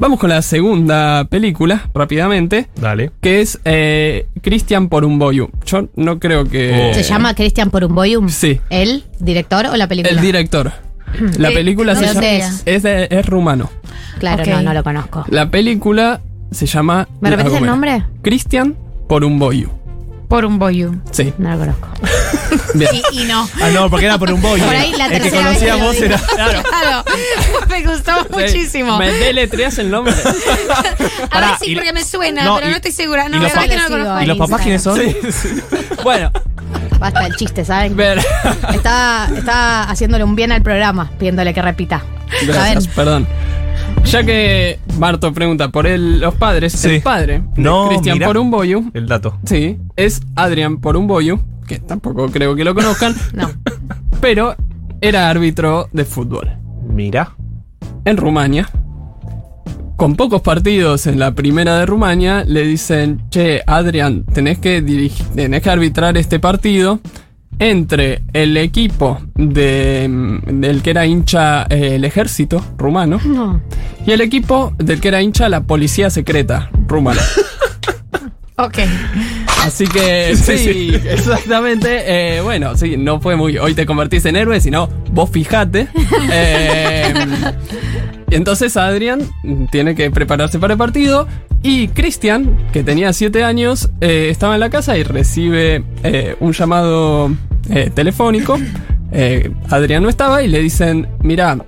Vamos 0.00 0.18
con 0.18 0.30
la 0.30 0.40
segunda 0.40 1.24
película, 1.26 1.90
rápidamente 1.94 2.68
Dale. 2.80 3.10
que 3.20 3.42
es 3.42 3.60
eh, 3.66 4.26
Christian 4.40 4.88
Porumboyu. 4.88 5.50
Yo 5.66 5.88
no 5.94 6.18
creo 6.18 6.46
que... 6.46 6.88
Oh. 6.90 6.94
¿Se 6.94 7.02
llama 7.02 7.34
Christian 7.34 7.70
Porumboyum? 7.70 8.30
Sí. 8.30 8.60
¿El 8.70 9.04
director 9.18 9.66
o 9.66 9.76
la 9.76 9.86
película? 9.88 10.14
El 10.16 10.22
director. 10.24 10.72
La 11.38 11.50
Eh, 11.50 11.54
película 11.54 11.94
se 11.94 12.06
llama... 12.06 12.26
Es, 12.26 12.62
es. 12.64 12.82
de- 12.82 13.08
es 13.10 13.26
rumano. 13.26 13.68
Claro, 14.18 14.42
Ok. 14.42 14.48
no, 14.48 14.62
no 14.62 14.72
lo 14.74 14.82
conozco. 14.82 15.24
La 15.28 15.50
película 15.50 16.20
se 16.50 16.64
llama... 16.66 17.06
¿Me 17.20 17.28
repites 17.30 17.52
el 17.52 17.58
Gomera. 17.58 17.72
nombre? 17.72 18.04
Christian 18.22 18.76
Porumboyu. 19.06 19.68
Por 20.30 20.44
un 20.46 20.58
boyu. 20.58 20.94
Sí. 21.10 21.34
No 21.38 21.50
lo 21.50 21.58
conozco. 21.58 21.88
Bien. 22.74 22.90
Y, 23.12 23.22
y 23.22 23.24
no. 23.24 23.48
Ah, 23.60 23.68
no, 23.74 23.90
porque 23.90 24.06
era 24.06 24.16
por 24.16 24.32
un 24.32 24.40
boy. 24.40 24.60
Por 24.60 24.74
ahí 24.74 24.92
la 24.96 25.06
El 25.06 25.22
que 25.22 25.30
conocíamos 25.30 25.92
digo. 25.96 26.06
era. 26.06 26.18
Claro. 26.34 26.62
Me 27.68 27.84
gustó 27.84 28.12
muchísimo. 28.30 28.96
Me 28.96 29.10
deletreas 29.12 29.76
el 29.78 29.90
nombre. 29.90 30.14
A 31.24 31.26
Pará, 31.28 31.46
ver 31.50 31.58
si 31.58 31.72
y- 31.72 31.74
porque 31.74 31.92
me 31.92 32.04
suena, 32.04 32.44
no, 32.44 32.54
pero 32.54 32.68
y- 32.68 32.70
no 32.70 32.76
estoy 32.76 32.92
segura. 32.92 33.28
No, 33.28 33.36
y 33.36 33.40
la 33.40 33.44
los 33.48 33.52
verdad 33.54 33.68
que 33.68 33.76
no 33.76 33.82
lo 33.82 33.88
conozco. 34.04 34.22
¿Y 34.22 34.26
los 34.26 34.38
papás 34.38 34.60
quiénes 34.62 34.82
son? 34.82 34.98
Sí, 35.00 35.16
sí. 35.32 35.48
Bueno, 36.04 36.30
Basta 37.00 37.26
el 37.26 37.34
chiste, 37.34 37.64
¿saben? 37.64 37.96
ver. 37.96 38.18
Está, 38.72 39.28
está 39.36 39.84
haciéndole 39.90 40.22
un 40.22 40.36
bien 40.36 40.52
al 40.52 40.62
programa, 40.62 41.10
pidiéndole 41.18 41.52
que 41.52 41.62
repita. 41.62 42.02
Gracias, 42.46 42.84
¿Saben? 42.84 42.90
perdón. 42.94 43.28
Ya 44.10 44.24
que 44.24 44.78
Barto 44.98 45.32
pregunta 45.32 45.68
por 45.68 45.86
el- 45.86 46.18
los 46.20 46.34
padres, 46.34 46.72
Sí. 46.72 46.96
el 46.96 47.02
padre 47.02 47.42
No, 47.56 47.88
Christian 47.88 48.16
mira. 48.16 48.26
Porumboyu 48.26 48.90
El 48.92 49.06
dato. 49.06 49.38
Sí, 49.44 49.78
es 49.96 50.20
Adrian 50.34 50.78
Porumboyu, 50.80 51.38
que 51.66 51.78
tampoco 51.78 52.26
creo 52.28 52.56
que 52.56 52.64
lo 52.64 52.74
conozcan, 52.74 53.14
No. 53.34 53.48
pero 54.20 54.56
era 55.00 55.30
árbitro 55.30 55.88
de 55.92 56.04
fútbol 56.04 56.50
Mira. 56.92 57.36
en 58.04 58.16
Rumania. 58.16 58.68
Con 59.96 60.16
pocos 60.16 60.40
partidos 60.42 61.06
en 61.06 61.18
la 61.20 61.34
primera 61.34 61.78
de 61.78 61.86
Rumania, 61.86 62.42
le 62.44 62.62
dicen, 62.66 63.20
che, 63.30 63.62
Adrian, 63.66 64.24
tenés 64.24 64.58
que, 64.58 64.80
dirigir, 64.82 65.26
tenés 65.36 65.62
que 65.62 65.70
arbitrar 65.70 66.16
este 66.16 66.40
partido 66.40 67.00
entre 67.60 68.22
el 68.32 68.56
equipo 68.56 69.20
de, 69.36 70.08
mm, 70.10 70.60
del 70.60 70.82
que 70.82 70.90
era 70.90 71.06
hincha 71.06 71.66
eh, 71.70 71.94
el 71.94 72.04
ejército 72.04 72.64
rumano 72.76 73.20
No. 73.24 73.60
y 74.04 74.10
el 74.10 74.20
equipo 74.22 74.72
del 74.78 75.00
que 75.00 75.08
era 75.08 75.22
hincha 75.22 75.48
la 75.48 75.60
policía 75.62 76.10
secreta 76.10 76.68
rumana. 76.88 77.20
Ok. 78.62 78.76
Así 79.64 79.86
que 79.86 80.36
Sí, 80.36 80.58
sí, 80.58 80.72
sí. 80.90 80.94
exactamente. 81.08 82.02
eh, 82.36 82.42
bueno, 82.42 82.76
sí, 82.76 82.98
no 82.98 83.18
fue 83.18 83.34
muy. 83.34 83.56
Hoy 83.56 83.72
te 83.72 83.86
convertís 83.86 84.26
en 84.26 84.36
héroe, 84.36 84.60
sino 84.60 84.86
vos 85.12 85.30
fijate. 85.30 85.88
Eh, 86.30 87.14
y 88.30 88.34
entonces 88.34 88.76
Adrián 88.76 89.22
tiene 89.72 89.94
que 89.94 90.10
prepararse 90.10 90.58
para 90.58 90.74
el 90.74 90.78
partido. 90.78 91.26
Y 91.62 91.88
Cristian, 91.88 92.54
que 92.70 92.84
tenía 92.84 93.14
7 93.14 93.42
años, 93.44 93.90
eh, 94.02 94.28
estaba 94.30 94.54
en 94.54 94.60
la 94.60 94.68
casa 94.68 94.98
y 94.98 95.04
recibe 95.04 95.82
eh, 96.02 96.36
un 96.40 96.52
llamado 96.52 97.30
eh, 97.70 97.90
telefónico. 97.94 98.58
Eh, 99.12 99.50
Adrián 99.70 100.02
no 100.02 100.08
estaba 100.08 100.42
y 100.42 100.48
le 100.48 100.60
dicen: 100.60 101.08
Mira, 101.22 101.58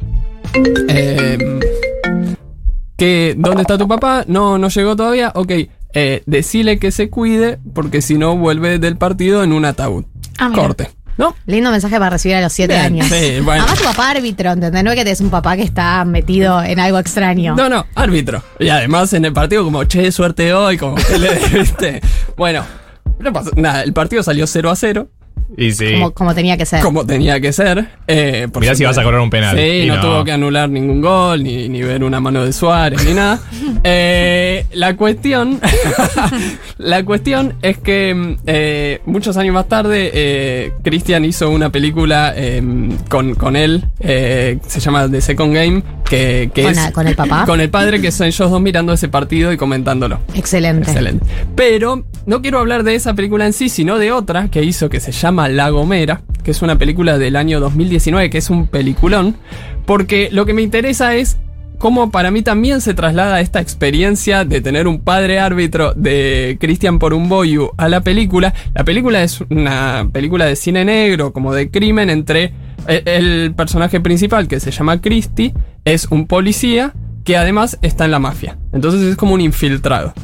eh, 0.88 1.60
que 2.96 3.34
¿dónde 3.36 3.62
está 3.62 3.78
tu 3.78 3.88
papá? 3.88 4.24
No, 4.26 4.58
no 4.58 4.68
llegó 4.68 4.96
todavía. 4.96 5.32
Ok, 5.34 5.52
decile 6.26 6.78
que 6.78 6.90
se 6.90 7.10
cuide 7.10 7.58
porque 7.74 8.00
si 8.02 8.16
no 8.16 8.36
vuelve 8.36 8.78
del 8.78 8.96
partido 8.96 9.42
en 9.42 9.52
un 9.52 9.64
ataúd. 9.64 10.04
Ah. 10.38 10.50
Corte. 10.54 10.90
¿No? 11.18 11.36
Lindo 11.46 11.70
mensaje 11.70 11.98
para 11.98 12.10
recibir 12.10 12.36
a 12.36 12.40
los 12.40 12.52
siete 12.52 12.72
Bien, 12.72 12.86
años. 12.86 13.06
sí, 13.06 13.40
bueno. 13.40 13.62
Además, 13.64 13.78
tu 13.78 13.84
papá 13.84 14.10
árbitro, 14.10 14.50
¿entendés? 14.52 14.82
No 14.82 14.90
es 14.90 14.96
que 14.96 15.04
tenés 15.04 15.20
un 15.20 15.30
papá 15.30 15.56
que 15.56 15.62
está 15.62 16.04
metido 16.06 16.62
en 16.62 16.80
algo 16.80 16.98
extraño. 16.98 17.54
No, 17.54 17.68
no, 17.68 17.84
árbitro. 17.94 18.42
Y 18.58 18.68
además 18.70 19.12
en 19.12 19.26
el 19.26 19.32
partido 19.32 19.62
como, 19.62 19.84
che, 19.84 20.10
suerte 20.10 20.54
hoy, 20.54 20.78
como 20.78 20.96
que 20.96 21.18
le 21.18 21.38
¿viste? 21.52 22.00
Bueno, 22.36 22.64
no 23.18 23.32
pasó 23.32 23.50
nada, 23.56 23.82
el 23.82 23.92
partido 23.92 24.22
salió 24.22 24.46
0 24.46 24.70
a 24.70 24.76
0, 24.76 25.08
Y 25.56 25.72
sí. 25.72 25.92
Como, 25.92 26.10
como 26.12 26.34
tenía 26.34 26.56
que 26.56 26.64
ser. 26.66 26.80
como 26.80 27.04
tenía 27.06 27.40
que 27.40 27.52
ser. 27.52 27.88
Eh, 28.06 28.48
por 28.52 28.62
Mirá 28.62 28.74
si 28.74 28.84
vas 28.84 28.96
a 28.98 29.02
cobrar 29.02 29.20
un 29.20 29.30
penal. 29.30 29.56
Sí, 29.56 29.62
Y 29.82 29.86
no, 29.86 29.96
no. 29.96 30.00
tuvo 30.00 30.24
que 30.24 30.32
anular 30.32 30.68
ningún 30.70 31.00
gol, 31.00 31.42
ni, 31.42 31.68
ni 31.68 31.82
ver 31.82 32.02
una 32.04 32.20
mano 32.20 32.44
de 32.44 32.52
Suárez, 32.52 33.04
ni 33.04 33.14
nada. 33.14 33.40
Eh, 33.84 34.64
la 34.74 34.96
cuestión. 34.96 35.58
la 36.78 37.04
cuestión 37.04 37.54
es 37.62 37.78
que 37.78 38.36
eh, 38.46 39.00
muchos 39.06 39.36
años 39.36 39.54
más 39.54 39.68
tarde, 39.68 40.10
eh, 40.14 40.72
Christian 40.84 41.24
hizo 41.24 41.50
una 41.50 41.70
película 41.70 42.32
eh, 42.36 42.62
con, 43.08 43.34
con 43.34 43.56
él. 43.56 43.84
eh, 44.00 44.58
se 44.66 44.80
llama 44.80 45.08
The 45.10 45.20
Second 45.20 45.54
Game. 45.54 45.82
Que, 46.08 46.50
que 46.54 46.62
¿Con 46.64 46.72
es. 46.72 46.90
con 46.90 47.08
el 47.08 47.14
papá? 47.16 47.44
Con 47.46 47.60
el 47.60 47.70
padre, 47.70 48.00
que 48.00 48.12
son 48.12 48.26
ellos 48.26 48.50
dos 48.50 48.60
mirando 48.60 48.92
ese 48.92 49.08
partido 49.08 49.50
y 49.52 49.56
comentándolo. 49.56 50.20
Excelente. 50.34 50.90
Excelente. 50.90 51.24
Pero 51.56 52.04
no 52.26 52.42
quiero 52.42 52.58
hablar 52.58 52.82
de 52.82 52.94
esa 52.94 53.14
película 53.14 53.46
en 53.46 53.54
sí, 53.54 53.68
sino 53.70 53.98
de 53.98 54.12
otra 54.12 54.48
que 54.48 54.62
hizo 54.62 54.90
que 54.90 55.00
se 55.00 55.10
llama 55.12 55.41
La 55.48 55.70
Gomera, 55.70 56.22
que 56.42 56.50
es 56.50 56.62
una 56.62 56.78
película 56.78 57.18
del 57.18 57.36
año 57.36 57.60
2019, 57.60 58.30
que 58.30 58.38
es 58.38 58.50
un 58.50 58.66
peliculón, 58.66 59.36
porque 59.86 60.28
lo 60.32 60.46
que 60.46 60.54
me 60.54 60.62
interesa 60.62 61.14
es 61.14 61.38
cómo 61.78 62.12
para 62.12 62.30
mí 62.30 62.42
también 62.42 62.80
se 62.80 62.94
traslada 62.94 63.40
esta 63.40 63.60
experiencia 63.60 64.44
de 64.44 64.60
tener 64.60 64.86
un 64.86 65.00
padre 65.00 65.40
árbitro 65.40 65.94
de 65.94 66.56
Christian 66.60 67.00
Porumboyu 67.00 67.70
a 67.76 67.88
la 67.88 68.02
película. 68.02 68.54
La 68.72 68.84
película 68.84 69.22
es 69.22 69.40
una 69.50 70.08
película 70.12 70.46
de 70.46 70.54
cine 70.54 70.84
negro, 70.84 71.32
como 71.32 71.52
de 71.52 71.70
crimen 71.70 72.08
entre 72.08 72.52
eh, 72.86 73.02
el 73.04 73.54
personaje 73.56 74.00
principal, 74.00 74.46
que 74.48 74.60
se 74.60 74.70
llama 74.70 75.00
Christy, 75.00 75.52
es 75.84 76.06
un 76.06 76.26
policía 76.26 76.92
que 77.24 77.36
además 77.36 77.78
está 77.82 78.04
en 78.04 78.10
la 78.12 78.18
mafia. 78.18 78.58
Entonces 78.72 79.02
es 79.02 79.16
como 79.16 79.34
un 79.34 79.40
infiltrado. 79.40 80.14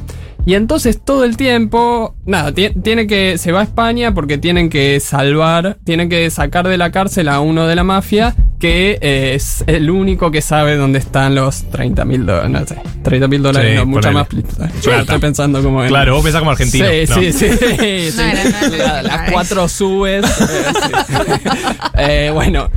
Y 0.48 0.54
entonces 0.54 0.98
todo 1.04 1.24
el 1.24 1.36
tiempo, 1.36 2.14
nada, 2.24 2.52
ti- 2.52 2.70
tiene 2.82 3.06
que, 3.06 3.36
se 3.36 3.52
va 3.52 3.60
a 3.60 3.64
España 3.64 4.14
porque 4.14 4.38
tienen 4.38 4.70
que 4.70 4.98
salvar, 4.98 5.76
tienen 5.84 6.08
que 6.08 6.30
sacar 6.30 6.66
de 6.66 6.78
la 6.78 6.90
cárcel 6.90 7.28
a 7.28 7.40
uno 7.40 7.66
de 7.66 7.76
la 7.76 7.84
mafia 7.84 8.34
que 8.58 8.98
eh, 9.02 9.34
es 9.34 9.62
el 9.66 9.90
único 9.90 10.30
que 10.30 10.40
sabe 10.40 10.76
dónde 10.76 11.00
están 11.00 11.34
los 11.34 11.64
30 11.64 12.04
mil 12.06 12.24
dólares, 12.24 12.50
no 12.50 12.66
sé, 12.66 12.76
30 13.04 13.28
mil 13.28 13.42
dólares, 13.42 13.72
Sí, 13.72 13.76
no, 13.76 13.84
mucha 13.86 14.10
más 14.10 14.26
plata. 14.26 14.70
Yo 14.76 14.80
Plata. 14.84 15.00
estoy 15.02 15.18
pensando 15.18 15.62
como 15.62 15.82
en... 15.82 15.88
Claro, 15.90 16.14
vos 16.14 16.24
pensás 16.24 16.38
como 16.40 16.52
argentino. 16.52 16.86
Sí, 16.88 17.04
¿no? 17.10 17.14
sí, 17.16 17.32
sí, 17.34 17.48
sí. 18.10 18.16
No 18.16 18.22
era, 18.22 18.44
no 18.44 18.74
era, 18.74 19.02
La- 19.02 19.02
no 19.02 19.08
las 19.08 19.30
cuatro 19.30 19.68
subes. 19.68 20.24
eh, 20.40 20.64
sí. 20.74 20.92
Eh, 22.00 22.30
bueno, 22.32 22.70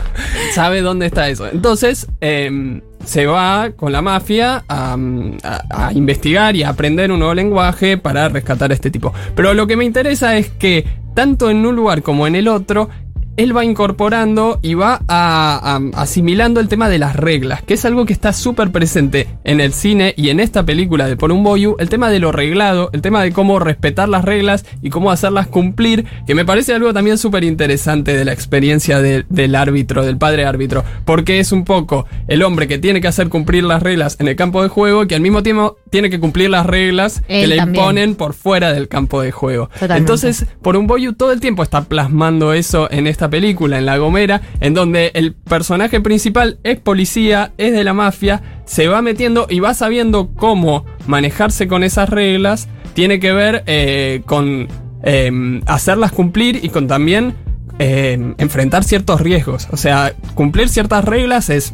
sabe 0.54 0.82
dónde 0.82 1.06
está 1.06 1.30
eso. 1.30 1.48
Entonces, 1.48 2.08
eh, 2.22 2.82
se 3.06 3.26
va 3.26 3.72
con 3.76 3.92
la 3.92 4.02
mafia 4.02 4.64
a, 4.68 4.98
a- 5.44 5.88
a 5.88 5.94
investigar 5.94 6.56
y 6.56 6.64
a 6.64 6.70
aprender 6.70 7.12
un 7.12 7.20
nuevo 7.20 7.34
lenguaje 7.34 7.98
para 7.98 8.30
rescatar 8.30 8.72
a 8.72 8.74
este 8.74 8.92
tipo. 8.92 9.14
Pero 9.36 9.54
lo 9.54 9.68
que 9.68 9.76
me 9.78 9.86
interesa 9.86 10.38
es 10.38 10.50
que, 10.50 10.86
tanto 11.14 11.50
en 11.50 11.66
un 11.66 11.76
lugar 11.76 12.02
como 12.04 12.28
en 12.28 12.36
el 12.36 12.48
otro, 12.48 12.90
él 13.38 13.56
va 13.56 13.64
incorporando 13.66 14.60
y 14.62 14.74
va 14.74 15.02
a- 15.08 15.78
a- 15.94 16.02
asimilando 16.02 16.60
el 16.60 16.68
tema 16.68 16.90
de 16.90 17.00
las 17.00 17.16
reglas, 17.16 17.62
que 17.64 17.74
es 17.76 17.86
algo 17.86 18.06
que 18.06 18.14
está 18.14 18.34
súper 18.34 18.72
presente 18.72 19.28
en 19.44 19.60
el 19.62 19.74
cine 19.74 20.14
y 20.18 20.30
en 20.30 20.40
esta 20.40 20.64
película 20.66 21.08
de 21.08 21.16
Por 21.18 21.32
un 21.32 21.44
Boyu, 21.44 21.76
el 21.80 21.90
tema 21.90 22.10
de 22.10 22.20
lo 22.20 22.32
reglado, 22.32 22.90
el 22.94 23.02
tema 23.02 23.22
de 23.24 23.32
cómo 23.32 23.60
respetar 23.60 24.10
las 24.10 24.26
reglas 24.26 24.66
y 24.82 24.90
cómo 24.90 25.12
hacerlas 25.12 25.48
cumplir, 25.48 26.06
que 26.28 26.36
me 26.36 26.46
parece 26.46 26.74
algo 26.74 26.94
también 26.94 27.18
súper 27.18 27.44
interesante 27.44 28.16
de 28.16 28.26
la 28.26 28.34
experiencia 28.34 29.02
de- 29.02 29.26
del 29.30 29.56
árbitro, 29.56 30.06
del 30.06 30.18
padre 30.18 30.46
árbitro, 30.46 30.84
porque 31.06 31.40
es 31.40 31.52
un 31.52 31.64
poco 31.64 32.06
el 32.28 32.44
hombre 32.44 32.68
que 32.68 32.78
tiene 32.78 33.02
que 33.02 33.08
hacer 33.08 33.30
cumplir 33.30 33.64
las 33.64 33.82
reglas 33.82 34.18
en 34.20 34.28
el 34.28 34.36
campo 34.36 34.62
de 34.64 34.70
juego, 34.70 35.08
que 35.08 35.16
al 35.16 35.22
mismo 35.22 35.44
tiempo 35.44 35.78
tiene 35.90 36.10
que 36.10 36.20
cumplir 36.20 36.50
las 36.50 36.66
reglas 36.66 37.22
que 37.28 37.48
le 37.48 37.58
también. 37.58 37.84
imponen 37.84 38.16
por 38.16 38.34
fuera 38.34 38.74
del 38.74 38.88
campo 38.88 39.22
de 39.22 39.32
juego. 39.32 39.68
Totalmente. 39.74 39.98
Entonces, 39.98 40.46
por 40.62 40.76
un 40.78 40.88
Boyu 40.88 41.14
todo 41.14 41.32
el 41.32 41.40
tiempo 41.40 41.64
está 41.64 41.82
plasmando 41.84 42.54
eso 42.54 42.90
en 42.92 43.08
película, 43.30 43.78
en 43.78 43.86
La 43.86 43.98
Gomera, 43.98 44.42
en 44.60 44.74
donde 44.74 45.12
el 45.14 45.34
personaje 45.34 46.02
principal 46.02 46.60
es 46.64 46.80
policía, 46.80 47.52
es 47.58 47.74
de 47.74 47.84
la 47.84 47.94
mafia, 47.94 48.42
se 48.66 48.88
va 48.88 49.02
metiendo 49.02 49.48
y 49.50 49.60
va 49.60 49.74
sabiendo 49.74 50.30
cómo 50.36 50.86
manejarse 51.08 51.68
con 51.68 51.84
esas 51.84 52.10
reglas. 52.10 52.68
Tiene 52.94 53.20
que 53.20 53.32
ver 53.32 53.64
eh, 53.68 54.22
con 54.26 54.68
eh, 55.04 55.62
hacerlas 55.66 56.12
cumplir 56.12 56.64
y 56.64 56.70
con 56.70 56.88
también 56.88 57.34
eh, 57.80 58.34
enfrentar 58.38 58.84
ciertos 58.84 59.22
riesgos. 59.22 59.68
O 59.72 59.78
sea, 59.78 60.14
cumplir 60.36 60.70
ciertas 60.70 61.04
reglas 61.04 61.50
es 61.50 61.74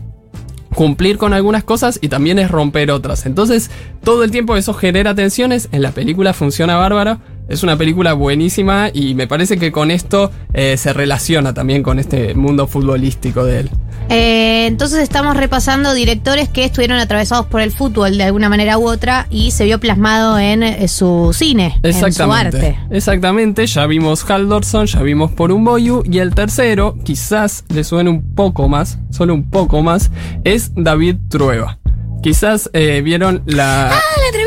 cumplir 0.74 1.18
con 1.18 1.34
algunas 1.34 1.63
cosas 1.63 1.98
y 2.01 2.08
también 2.08 2.39
es 2.39 2.51
romper 2.51 2.92
otras. 2.92 3.25
Entonces, 3.25 3.72
todo 4.04 4.24
el 4.24 4.32
tiempo 4.32 4.56
eso 4.56 4.74
genera 4.74 5.16
tensiones. 5.16 5.70
En 5.72 5.82
la 5.82 5.92
película 5.92 6.34
funciona 6.34 6.77
bárbaro. 6.77 7.20
Es 7.50 7.63
una 7.63 7.77
película 7.77 8.13
buenísima 8.13 8.89
y 8.94 9.16
me 9.16 9.27
parece 9.27 9.58
que 9.58 9.72
con 9.72 9.92
esto 9.92 10.32
eh, 10.54 10.75
se 10.77 10.94
relaciona 10.94 11.54
también 11.54 11.84
con 11.84 12.00
este 12.00 12.34
mundo 12.34 12.68
futbolístico 12.68 13.46
de 13.46 13.62
él. 13.62 13.70
Eh, 14.10 14.68
entonces 14.68 15.00
estamos 15.00 15.36
repasando 15.36 15.94
directores 15.94 16.48
que 16.48 16.63
estuvieron 16.63 16.98
atravesados 16.98 17.46
por 17.46 17.62
el 17.62 17.72
fútbol 17.72 18.18
de 18.18 18.24
alguna 18.24 18.48
manera 18.48 18.77
u 18.77 18.88
otra 18.88 19.27
y 19.30 19.51
se 19.51 19.66
vio 19.66 19.80
plasmado 19.80 20.39
en 20.39 20.63
eh, 20.63 20.88
su 20.88 21.32
cine, 21.34 21.77
en 21.84 22.13
su 22.13 22.32
arte. 22.32 22.77
Exactamente, 22.89 23.68
ya 23.68 23.86
vimos 23.86 24.30
Haldorson, 24.30 24.86
ya 24.86 25.01
vimos 25.01 25.32
por 25.32 25.51
un 25.51 25.66
Boyu 25.66 26.04
y 26.06 26.20
el 26.20 26.34
tercero, 26.34 26.98
quizás 27.04 27.66
le 27.74 27.84
suene 27.84 28.10
un 28.10 28.34
poco 28.34 28.70
más, 28.70 29.00
solo 29.10 29.34
un 29.34 29.50
poco 29.50 29.82
más, 29.82 30.10
es 30.46 30.72
David 30.75 31.18
Trueba. 31.30 31.80
Quizás 32.24 32.70
eh, 32.74 33.01
vieron 33.04 33.44
la... 33.46 33.89
¡Ah, 33.89 33.92
la! 33.92 34.38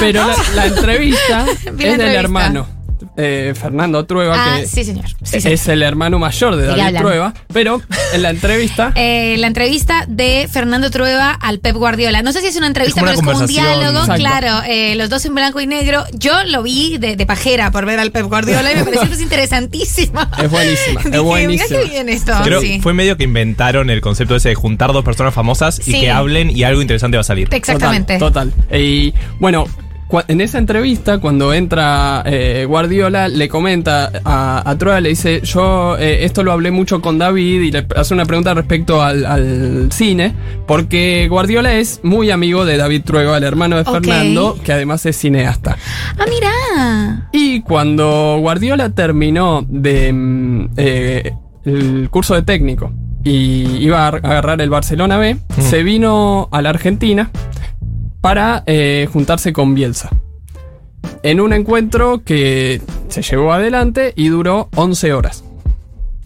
Pero 0.00 0.26
la, 0.26 0.36
la 0.54 0.66
entrevista 0.74 1.46
es 1.50 1.64
del 1.64 1.72
entrevista. 1.90 2.12
hermano. 2.20 2.66
eh, 3.16 3.54
Fernando 3.60 4.04
Trueba, 4.06 4.34
Ah, 4.36 4.58
que 4.60 4.66
sí, 4.66 4.84
señor. 4.84 5.06
Sí, 5.22 5.36
es 5.38 5.42
señor. 5.60 5.70
el 5.76 5.82
hermano 5.82 6.18
mayor 6.18 6.56
de 6.56 6.66
¿De 6.68 6.74
qué 6.74 6.80
David? 6.80 6.98
Trueba, 6.98 7.34
pero 7.52 7.82
en 8.14 8.22
la 8.22 8.30
entrevista... 8.30 8.92
Eh, 8.96 9.36
la 9.38 9.46
entrevista 9.46 10.04
de 10.08 10.48
Fernando 10.50 10.90
Trueba 10.90 11.30
al 11.32 11.58
Pep 11.60 11.76
Guardiola. 11.76 12.22
No 12.22 12.32
sé 12.32 12.40
si 12.40 12.46
es 12.48 12.56
una 12.56 12.66
entrevista, 12.66 13.00
Es 13.00 13.04
pero 13.06 13.18
es 13.18 13.22
como 13.24 13.38
un 13.38 13.46
diálogo. 13.46 14.00
Exacto. 14.00 14.14
Claro, 14.16 14.62
eh, 14.66 14.94
los 14.96 15.08
dos 15.10 15.24
en 15.26 15.34
blanco 15.34 15.60
y 15.60 15.66
negro. 15.66 16.04
Yo 16.12 16.32
lo 16.44 16.62
vi 16.62 16.98
de, 16.98 17.16
de 17.16 17.26
pajera 17.26 17.70
por 17.70 17.84
ver 17.86 17.98
al 18.00 18.10
Pep 18.10 18.26
Guardiola 18.26 18.72
y 18.72 18.76
me 18.76 18.84
pareció 18.84 19.06
pues, 19.08 19.20
interesantísimo. 19.20 20.20
Es 20.42 20.50
buenísima, 20.50 21.00
es 21.12 21.20
buenísima. 21.20 21.80
Bien 21.88 22.08
esto. 22.08 22.32
Creo 22.44 22.60
sí. 22.60 22.76
que 22.76 22.82
fue 22.82 22.92
medio 22.94 23.16
que 23.16 23.24
inventaron 23.24 23.90
el 23.90 24.00
concepto 24.00 24.36
ese 24.36 24.50
de 24.50 24.54
juntar 24.54 24.92
dos 24.92 25.04
personas 25.04 25.32
famosas 25.34 25.78
y 25.80 25.92
Sí. 25.92 26.00
que 26.00 26.10
hablen 26.10 26.50
y 26.56 26.62
algo 26.64 26.80
interesante 26.82 27.16
va 27.16 27.22
a 27.22 27.24
salir. 27.24 27.48
Exactamente. 27.50 28.18
Total. 28.18 28.50
total. 28.50 28.78
Y 28.80 29.14
bueno, 29.38 29.66
en 30.26 30.40
esa 30.40 30.58
entrevista, 30.58 31.18
cuando 31.18 31.52
entra 31.52 32.22
eh, 32.26 32.64
Guardiola, 32.66 33.28
le 33.28 33.48
comenta 33.48 34.10
a, 34.24 34.68
a 34.68 34.78
Trueba, 34.78 35.00
le 35.00 35.10
dice, 35.10 35.40
yo 35.42 35.96
eh, 35.98 36.24
esto 36.24 36.42
lo 36.42 36.52
hablé 36.52 36.70
mucho 36.70 37.00
con 37.00 37.18
David 37.18 37.62
y 37.62 37.70
le 37.70 37.86
hace 37.96 38.14
una 38.14 38.24
pregunta 38.26 38.54
respecto 38.54 39.02
al, 39.02 39.24
al 39.24 39.92
cine, 39.92 40.34
porque 40.66 41.28
Guardiola 41.28 41.74
es 41.74 42.00
muy 42.02 42.30
amigo 42.30 42.64
de 42.64 42.76
David 42.76 43.02
Trueba, 43.04 43.36
el 43.36 43.44
hermano 43.44 43.76
de. 43.76 43.84
Fernando, 43.84 44.58
que 44.64 44.72
además 44.72 45.04
es 45.06 45.16
cineasta. 45.16 45.76
Ah, 46.18 46.24
mira. 46.28 47.28
Y 47.32 47.60
cuando 47.62 48.38
Guardiola 48.40 48.90
terminó 48.90 49.64
de 49.68 50.12
mm, 50.12 50.68
eh, 50.76 51.32
el 51.64 52.08
curso 52.10 52.34
de 52.34 52.42
técnico 52.42 52.92
y 53.22 53.76
iba 53.84 54.06
a 54.06 54.08
agarrar 54.08 54.60
el 54.60 54.70
Barcelona 54.70 55.18
B, 55.18 55.36
se 55.58 55.82
vino 55.82 56.48
a 56.52 56.62
la 56.62 56.70
Argentina 56.70 57.30
para 58.20 58.62
eh, 58.66 59.08
juntarse 59.12 59.52
con 59.52 59.74
Bielsa. 59.74 60.10
En 61.22 61.40
un 61.40 61.52
encuentro 61.52 62.22
que 62.24 62.80
se 63.08 63.22
llevó 63.22 63.52
adelante 63.52 64.12
y 64.16 64.28
duró 64.28 64.68
11 64.76 65.12
horas. 65.12 65.44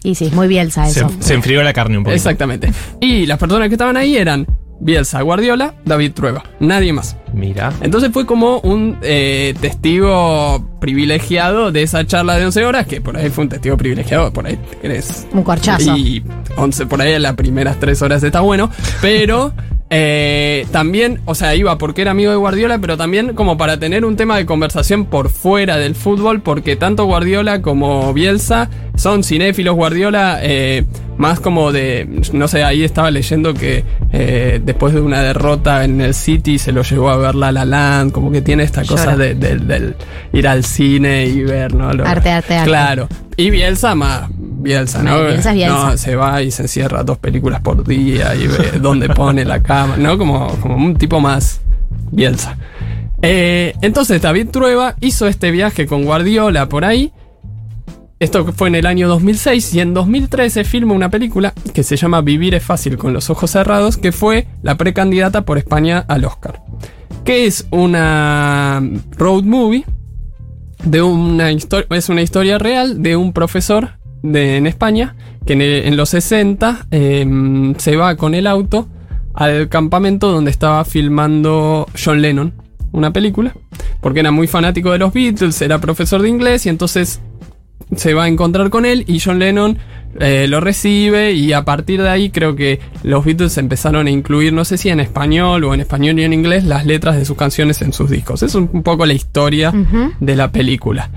Y 0.03 0.15
sí, 0.15 0.29
muy 0.33 0.47
bielsa 0.47 0.85
Se, 0.85 0.99
eso. 0.99 1.11
se 1.19 1.33
enfrió 1.33 1.63
la 1.63 1.73
carne 1.73 1.97
un 1.97 2.03
poco. 2.03 2.13
Exactamente. 2.13 2.71
Y 3.01 3.25
las 3.25 3.39
personas 3.39 3.69
que 3.69 3.75
estaban 3.75 3.97
ahí 3.97 4.17
eran 4.17 4.45
Bielsa, 4.79 5.21
Guardiola, 5.21 5.73
David 5.85 6.11
Trueba. 6.13 6.43
Nadie 6.59 6.93
más. 6.93 7.15
Mira. 7.33 7.73
Entonces 7.81 8.11
fue 8.11 8.25
como 8.25 8.59
un 8.59 8.97
eh, 9.01 9.55
testigo 9.59 10.77
privilegiado 10.79 11.71
de 11.71 11.83
esa 11.83 12.05
charla 12.05 12.35
de 12.35 12.45
11 12.45 12.65
horas, 12.65 12.85
que 12.87 13.01
por 13.01 13.17
ahí 13.17 13.29
fue 13.29 13.45
un 13.45 13.49
testigo 13.49 13.77
privilegiado, 13.77 14.31
por 14.31 14.45
ahí 14.45 14.59
eres... 14.83 15.25
Un 15.31 15.43
corchazo. 15.43 15.95
Y 15.97 16.23
11 16.57 16.85
por 16.85 17.01
ahí 17.01 17.13
en 17.13 17.23
las 17.23 17.33
primeras 17.33 17.79
3 17.79 17.99
horas 18.01 18.21
está 18.23 18.41
bueno, 18.41 18.69
pero 19.01 19.53
eh, 19.89 20.65
también, 20.71 21.19
o 21.25 21.35
sea, 21.35 21.53
iba 21.55 21.77
porque 21.77 22.01
era 22.01 22.11
amigo 22.11 22.31
de 22.31 22.37
Guardiola, 22.37 22.79
pero 22.79 22.97
también 22.97 23.33
como 23.35 23.57
para 23.57 23.77
tener 23.79 24.03
un 24.03 24.15
tema 24.15 24.35
de 24.37 24.45
conversación 24.45 25.05
por 25.05 25.29
fuera 25.29 25.77
del 25.77 25.93
fútbol, 25.95 26.41
porque 26.41 26.75
tanto 26.75 27.05
Guardiola 27.05 27.61
como 27.61 28.11
Bielsa 28.13 28.69
son 28.95 29.23
cinéfilos. 29.23 29.75
Guardiola, 29.75 30.39
eh, 30.41 30.85
más 31.17 31.39
como 31.39 31.71
de, 31.71 32.07
no 32.33 32.47
sé, 32.47 32.63
ahí 32.63 32.83
estaba 32.83 33.11
leyendo 33.11 33.53
que 33.53 33.83
eh, 34.11 34.59
después 34.63 34.93
de 34.93 35.01
una 35.01 35.21
derrota 35.21 35.83
en 35.85 36.01
el 36.01 36.13
City 36.15 36.57
se 36.57 36.71
lo 36.71 36.81
llevó 36.81 37.09
a 37.09 37.17
ver 37.17 37.35
La 37.35 37.51
La 37.51 37.63
Land, 37.63 38.11
como 38.11 38.31
que 38.31 38.41
tiene 38.41 38.63
esta 38.63 38.83
cosa 38.83 39.15
de, 39.15 39.35
de- 39.35 39.93
ir 40.33 40.47
al 40.47 40.63
cine 40.63 41.25
y 41.27 41.43
ver, 41.43 41.73
¿no? 41.75 41.93
Lo- 41.93 42.05
Arte, 42.07 42.31
arte, 42.31 42.55
arte. 42.55 42.67
Claro. 42.69 43.07
Y 43.37 43.49
Bielsa 43.49 43.95
más, 43.95 44.29
Bielsa, 44.65 45.03
¿no? 45.03 45.17
No, 45.17 45.27
Bielsa 45.27 45.51
es 45.51 45.55
Bielsa. 45.55 45.89
No, 45.91 45.97
se 45.97 46.15
va 46.15 46.41
y 46.41 46.49
se 46.49 46.63
encierra 46.63 47.03
dos 47.03 47.19
películas 47.19 47.61
por 47.61 47.87
día 47.87 48.35
y 48.35 48.47
ve 48.47 48.71
dónde 48.81 49.07
pone 49.09 49.45
la 49.45 49.61
cama, 49.61 49.95
¿no? 49.95 50.17
Como, 50.17 50.47
como 50.59 50.75
un 50.75 50.95
tipo 50.97 51.21
más 51.21 51.61
Bielsa. 52.11 52.57
Eh, 53.21 53.73
entonces 53.81 54.21
David 54.21 54.49
Trueba 54.49 54.95
hizo 55.01 55.27
este 55.27 55.51
viaje 55.51 55.85
con 55.85 56.03
Guardiola 56.03 56.67
por 56.67 56.83
ahí. 56.83 57.13
Esto 58.19 58.43
fue 58.53 58.69
en 58.69 58.75
el 58.75 58.87
año 58.87 59.07
2006 59.07 59.75
y 59.75 59.81
en 59.81 59.93
2013 59.93 60.63
filma 60.63 60.93
una 60.93 61.09
película 61.09 61.53
que 61.73 61.83
se 61.83 61.95
llama 61.95 62.21
Vivir 62.21 62.55
es 62.55 62.63
fácil 62.63 62.97
con 62.97 63.13
los 63.13 63.29
ojos 63.29 63.51
cerrados, 63.51 63.97
que 63.97 64.11
fue 64.11 64.47
la 64.63 64.77
precandidata 64.77 65.41
por 65.41 65.59
España 65.59 66.05
al 66.07 66.25
Oscar. 66.25 66.63
Que 67.23 67.45
es 67.45 67.67
una 67.69 68.81
road 69.17 69.43
movie 69.43 69.85
de 70.83 71.01
una 71.03 71.51
historia, 71.51 71.87
es 71.91 72.09
una 72.09 72.21
historia 72.21 72.57
real 72.57 73.03
de 73.03 73.15
un 73.15 73.31
profesor 73.31 73.94
de, 74.31 74.57
en 74.57 74.67
España 74.67 75.15
que 75.45 75.53
en, 75.53 75.61
el- 75.61 75.85
en 75.85 75.97
los 75.97 76.09
60 76.09 76.87
eh, 76.91 77.73
se 77.77 77.95
va 77.95 78.15
con 78.15 78.33
el 78.35 78.47
auto 78.47 78.87
al 79.33 79.67
campamento 79.69 80.31
donde 80.31 80.51
estaba 80.51 80.83
filmando 80.85 81.87
John 82.03 82.21
Lennon 82.21 82.53
una 82.91 83.11
película, 83.11 83.53
porque 83.99 84.21
era 84.21 84.31
muy 84.31 84.47
fanático 84.47 84.89
de 84.91 84.97
los 84.99 85.11
Beatles, 85.13 85.61
era 85.61 85.79
profesor 85.79 86.21
de 86.21 86.29
inglés 86.29 86.65
y 86.65 86.69
entonces 86.69 87.19
se 87.95 88.13
va 88.13 88.23
a 88.23 88.27
encontrar 88.29 88.69
con 88.69 88.85
él 88.85 89.03
y 89.05 89.19
John 89.19 89.37
Lennon 89.39 89.77
eh, 90.21 90.47
lo 90.47 90.61
recibe 90.61 91.33
y 91.33 91.51
a 91.51 91.65
partir 91.65 92.01
de 92.01 92.07
ahí 92.07 92.29
creo 92.29 92.55
que 92.55 92.79
los 93.03 93.25
Beatles 93.25 93.57
empezaron 93.57 94.07
a 94.07 94.09
incluir, 94.09 94.53
no 94.53 94.63
sé 94.63 94.77
si 94.77 94.87
en 94.87 95.01
español 95.01 95.65
o 95.65 95.73
en 95.73 95.81
español 95.81 96.17
y 96.19 96.23
en 96.23 96.31
inglés, 96.31 96.63
las 96.63 96.85
letras 96.85 97.17
de 97.17 97.25
sus 97.25 97.35
canciones 97.35 97.81
en 97.81 97.91
sus 97.91 98.09
discos. 98.09 98.41
Es 98.43 98.55
un, 98.55 98.69
poco 98.81 99.05
la 99.05 99.13
historia 99.13 99.73
de 100.21 100.35
la 100.37 100.51
película. 100.53 101.09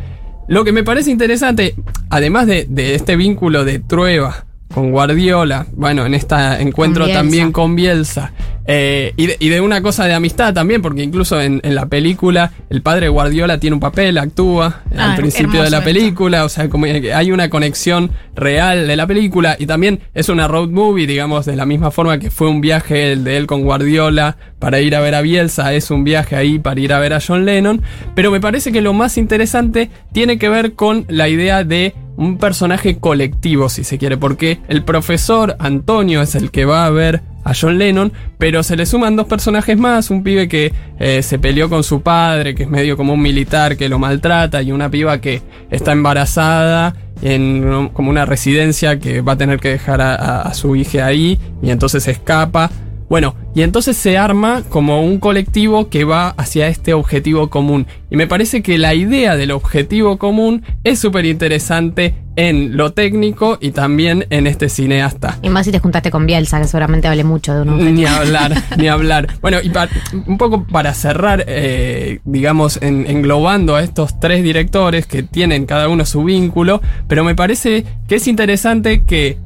Lo 0.48 0.64
que 0.64 0.72
me 0.72 0.82
parece 0.82 1.10
interesante, 1.10 1.74
además 2.10 2.46
de, 2.46 2.66
de 2.68 2.94
este 2.94 3.16
vínculo 3.16 3.64
de 3.64 3.78
Trueba 3.78 4.47
con 4.72 4.90
Guardiola, 4.90 5.66
bueno, 5.72 6.04
en 6.06 6.14
este 6.14 6.34
encuentro 6.60 7.08
también 7.08 7.52
con 7.52 7.74
Bielsa, 7.74 8.32
eh, 8.70 9.14
y, 9.16 9.28
de, 9.28 9.36
y 9.40 9.48
de 9.48 9.62
una 9.62 9.80
cosa 9.80 10.04
de 10.04 10.12
amistad 10.12 10.52
también, 10.52 10.82
porque 10.82 11.02
incluso 11.02 11.40
en, 11.40 11.60
en 11.64 11.74
la 11.74 11.86
película 11.86 12.52
el 12.68 12.82
padre 12.82 13.08
Guardiola 13.08 13.58
tiene 13.58 13.74
un 13.74 13.80
papel, 13.80 14.18
actúa 14.18 14.82
Ah, 14.94 15.12
al 15.12 15.16
principio 15.16 15.62
de 15.62 15.70
la 15.70 15.78
esto. 15.78 15.84
película, 15.90 16.44
o 16.44 16.48
sea, 16.50 16.68
como 16.68 16.84
hay 16.84 17.32
una 17.32 17.48
conexión 17.48 18.10
real 18.34 18.86
de 18.86 18.94
la 18.96 19.06
película 19.06 19.56
y 19.58 19.64
también 19.66 20.00
es 20.12 20.28
una 20.28 20.46
road 20.48 20.68
movie, 20.68 21.06
digamos, 21.06 21.46
de 21.46 21.56
la 21.56 21.64
misma 21.64 21.90
forma 21.90 22.18
que 22.18 22.30
fue 22.30 22.48
un 22.48 22.60
viaje 22.60 23.12
el 23.12 23.24
de 23.24 23.38
él 23.38 23.46
con 23.46 23.62
Guardiola 23.62 24.36
para 24.58 24.80
ir 24.80 24.94
a 24.96 25.00
ver 25.00 25.14
a 25.14 25.22
Bielsa, 25.22 25.72
es 25.72 25.90
un 25.90 26.04
viaje 26.04 26.36
ahí 26.36 26.58
para 26.58 26.78
ir 26.78 26.92
a 26.92 26.98
ver 26.98 27.14
a 27.14 27.20
John 27.26 27.46
Lennon, 27.46 27.80
pero 28.14 28.30
me 28.30 28.40
parece 28.40 28.70
que 28.70 28.82
lo 28.82 28.92
más 28.92 29.16
interesante 29.16 29.88
tiene 30.12 30.38
que 30.38 30.50
ver 30.50 30.74
con 30.74 31.06
la 31.08 31.28
idea 31.30 31.64
de 31.64 31.94
un 32.18 32.36
personaje 32.36 32.98
colectivo, 32.98 33.68
si 33.68 33.84
se 33.84 33.96
quiere, 33.96 34.16
porque 34.16 34.58
el 34.68 34.82
profesor 34.82 35.56
Antonio 35.58 36.20
es 36.20 36.34
el 36.34 36.50
que 36.50 36.64
va 36.64 36.84
a 36.84 36.90
ver 36.90 37.22
a 37.44 37.52
John 37.58 37.78
Lennon, 37.78 38.12
pero 38.36 38.62
se 38.62 38.76
le 38.76 38.84
suman 38.84 39.16
dos 39.16 39.26
personajes 39.26 39.78
más, 39.78 40.10
un 40.10 40.22
pibe 40.22 40.48
que 40.48 40.72
eh, 40.98 41.22
se 41.22 41.38
peleó 41.38 41.70
con 41.70 41.82
su 41.84 42.02
padre, 42.02 42.54
que 42.54 42.64
es 42.64 42.68
medio 42.68 42.96
como 42.96 43.14
un 43.14 43.22
militar 43.22 43.76
que 43.76 43.88
lo 43.88 43.98
maltrata, 43.98 44.60
y 44.62 44.72
una 44.72 44.90
piba 44.90 45.20
que 45.20 45.40
está 45.70 45.92
embarazada 45.92 46.94
en 47.22 47.88
como 47.94 48.10
una 48.10 48.26
residencia 48.26 48.98
que 48.98 49.20
va 49.22 49.32
a 49.32 49.36
tener 49.36 49.60
que 49.60 49.70
dejar 49.70 50.00
a, 50.00 50.14
a- 50.14 50.42
a 50.42 50.54
su 50.54 50.76
hija 50.76 51.06
ahí, 51.06 51.38
y 51.62 51.70
entonces 51.70 52.06
escapa. 52.08 52.70
Bueno, 53.08 53.34
y 53.54 53.62
entonces 53.62 53.96
se 53.96 54.18
arma 54.18 54.62
como 54.68 55.02
un 55.02 55.18
colectivo 55.18 55.88
que 55.88 56.04
va 56.04 56.28
hacia 56.36 56.68
este 56.68 56.92
objetivo 56.92 57.48
común. 57.48 57.86
Y 58.10 58.16
me 58.16 58.26
parece 58.26 58.62
que 58.62 58.76
la 58.78 58.94
idea 58.94 59.34
del 59.36 59.50
objetivo 59.50 60.18
común 60.18 60.62
es 60.84 60.98
súper 60.98 61.24
interesante 61.24 62.14
en 62.36 62.76
lo 62.76 62.92
técnico 62.92 63.58
y 63.60 63.70
también 63.72 64.26
en 64.30 64.46
este 64.46 64.68
cineasta. 64.68 65.38
Y 65.42 65.48
más 65.48 65.64
si 65.66 65.72
te 65.72 65.78
juntaste 65.80 66.10
con 66.10 66.26
Bielsa, 66.26 66.60
que 66.60 66.66
seguramente 66.68 67.08
hable 67.08 67.24
mucho 67.24 67.54
de 67.54 67.62
uno. 67.62 67.76
Ni 67.78 68.04
hablar, 68.04 68.52
ni 68.76 68.88
hablar. 68.88 69.26
Bueno, 69.40 69.58
y 69.62 69.70
pa- 69.70 69.88
un 70.26 70.36
poco 70.38 70.64
para 70.66 70.92
cerrar, 70.94 71.44
eh, 71.48 72.20
digamos, 72.24 72.78
en- 72.82 73.06
englobando 73.08 73.74
a 73.74 73.82
estos 73.82 74.20
tres 74.20 74.42
directores 74.44 75.06
que 75.06 75.22
tienen 75.22 75.64
cada 75.66 75.88
uno 75.88 76.04
su 76.04 76.22
vínculo, 76.24 76.80
pero 77.08 77.24
me 77.24 77.34
parece 77.34 77.84
que 78.06 78.16
es 78.16 78.28
interesante 78.28 79.02
que 79.04 79.38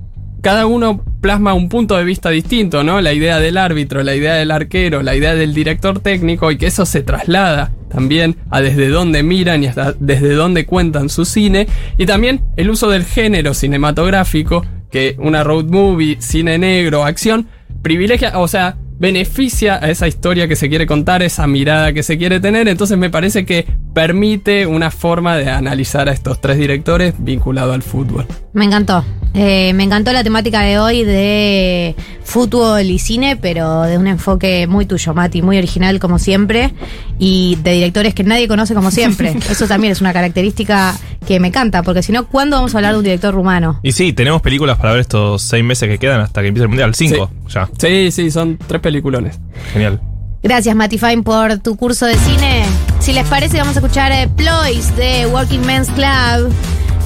cada 0.43 0.67
uno 0.67 1.03
plasma 1.21 1.55
un 1.55 1.69
punto 1.69 1.97
de 1.97 2.05
vista 2.05 2.29
distinto, 2.29 2.83
¿no? 2.83 3.01
La 3.01 3.13
idea 3.13 3.39
del 3.39 3.57
árbitro, 3.57 4.03
la 4.03 4.15
idea 4.15 4.35
del 4.35 4.51
arquero, 4.51 5.03
la 5.03 5.15
idea 5.15 5.35
del 5.35 5.55
director 5.55 6.01
técnico 6.01 6.51
y 6.51 6.59
que 6.59 6.67
eso 6.67 6.85
se 6.85 7.03
traslada 7.03 7.73
también 7.89 8.37
a 8.51 8.61
desde 8.61 8.89
dónde 8.89 9.23
miran 9.23 9.63
y 9.63 9.69
hasta 9.69 9.95
desde 10.01 10.33
dónde 10.35 10.67
cuentan 10.67 11.09
su 11.09 11.25
cine 11.25 11.69
y 11.97 12.07
también 12.07 12.43
el 12.57 12.71
uso 12.71 12.91
del 12.91 13.05
género 13.05 13.55
cinematográfico 13.55 14.67
que 14.91 15.15
una 15.19 15.45
road 15.45 15.67
movie, 15.67 16.17
cine 16.21 16.59
negro, 16.59 17.05
acción 17.05 17.47
privilegia, 17.83 18.39
o 18.39 18.49
sea, 18.49 18.77
beneficia 18.99 19.79
a 19.83 19.91
esa 19.91 20.07
historia 20.07 20.49
que 20.49 20.57
se 20.57 20.69
quiere 20.69 20.87
contar, 20.87 21.23
esa 21.23 21.47
mirada 21.47 21.93
que 21.93 22.03
se 22.03 22.19
quiere 22.19 22.41
tener. 22.41 22.69
Entonces 22.69 22.99
me 22.99 23.11
parece 23.11 23.45
que 23.45 23.67
permite 23.95 24.67
una 24.67 24.91
forma 24.91 25.37
de 25.37 25.51
analizar 25.51 26.09
a 26.09 26.13
estos 26.13 26.41
tres 26.41 26.59
directores 26.59 27.15
vinculado 27.19 27.73
al 27.73 27.83
fútbol. 27.83 28.27
Me 28.53 28.65
encantó. 28.65 29.05
Eh, 29.35 29.73
me 29.73 29.85
encantó 29.85 30.13
la 30.13 30.23
temática 30.23 30.61
de 30.61 30.79
hoy 30.79 31.05
de 31.05 31.97
fútbol 32.23 32.83
y 32.83 32.99
cine, 32.99 33.37
pero 33.37 33.83
de 33.83 33.97
un 33.97 34.07
enfoque 34.07 34.67
muy 34.67 34.85
tuyo, 34.85 35.15
Mati, 35.15 35.41
muy 35.41 35.57
original 35.57 35.99
como 35.99 36.19
siempre, 36.19 36.73
y 37.19 37.57
de 37.63 37.73
directores 37.73 38.15
que 38.15 38.25
nadie 38.25 38.47
conoce 38.47 38.75
como 38.75 38.91
siempre. 38.91 39.35
Eso 39.51 39.67
también 39.67 39.93
es 39.93 40.01
una 40.01 40.13
característica 40.13 40.95
que 41.27 41.41
me 41.41 41.49
encanta, 41.49 41.83
porque 41.83 42.03
si 42.03 42.13
no, 42.13 42.27
¿cuándo 42.27 42.57
vamos 42.57 42.75
a 42.75 42.79
hablar 42.79 42.93
de 42.93 42.99
un 42.99 43.05
director 43.05 43.33
rumano? 43.33 43.81
Y 43.83 43.93
sí, 43.93 44.13
tenemos 44.13 44.43
películas 44.43 44.77
para 44.77 44.93
ver 44.93 45.01
estos 45.01 45.43
seis 45.43 45.65
meses 45.65 45.89
que 45.89 45.99
quedan 45.99 46.21
hasta 46.21 46.43
que 46.43 46.49
empiece 46.49 46.65
el 46.65 46.69
mundial. 46.69 46.95
Cinco, 46.95 47.31
ya. 47.49 47.69
Sí, 47.79 48.11
sí, 48.11 48.31
son 48.31 48.59
tres 48.67 48.81
peliculones. 48.93 49.41
Genial. 49.73 50.01
Gracias, 50.43 50.75
Mati 50.75 50.99
Fine, 50.99 51.23
por 51.23 51.59
tu 51.59 51.77
curso 51.77 52.05
de 52.05 52.17
cine. 52.17 52.65
Si 53.01 53.13
les 53.13 53.27
parece, 53.27 53.59
vamos 53.59 53.77
a 53.77 53.81
escuchar 53.81 54.13
eh, 54.13 54.29
Ploys 54.37 54.95
de 54.97 55.27
Working 55.27 55.65
Men's 55.65 55.89
Club. 55.91 56.53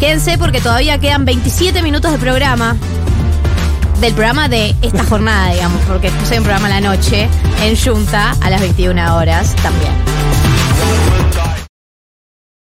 Quédense 0.01 0.37
porque 0.37 0.61
todavía 0.61 0.99
quedan 0.99 1.25
27 1.25 1.83
minutos 1.83 2.13
de 2.13 2.19
programa. 2.19 2.77
Del 4.01 4.13
programa 4.15 4.49
de 4.49 4.75
esta 4.83 5.05
jornada, 5.09 5.53
digamos, 5.53 5.81
porque 5.87 6.09
hay 6.09 6.39
un 6.39 6.45
programa 6.45 6.67
a 6.67 6.81
la 6.81 6.81
noche 6.81 7.29
en 7.63 7.77
Junta 7.77 8.35
a 8.41 8.51
las 8.51 8.61
21 8.61 9.17
horas 9.17 9.55
también. 9.63 9.93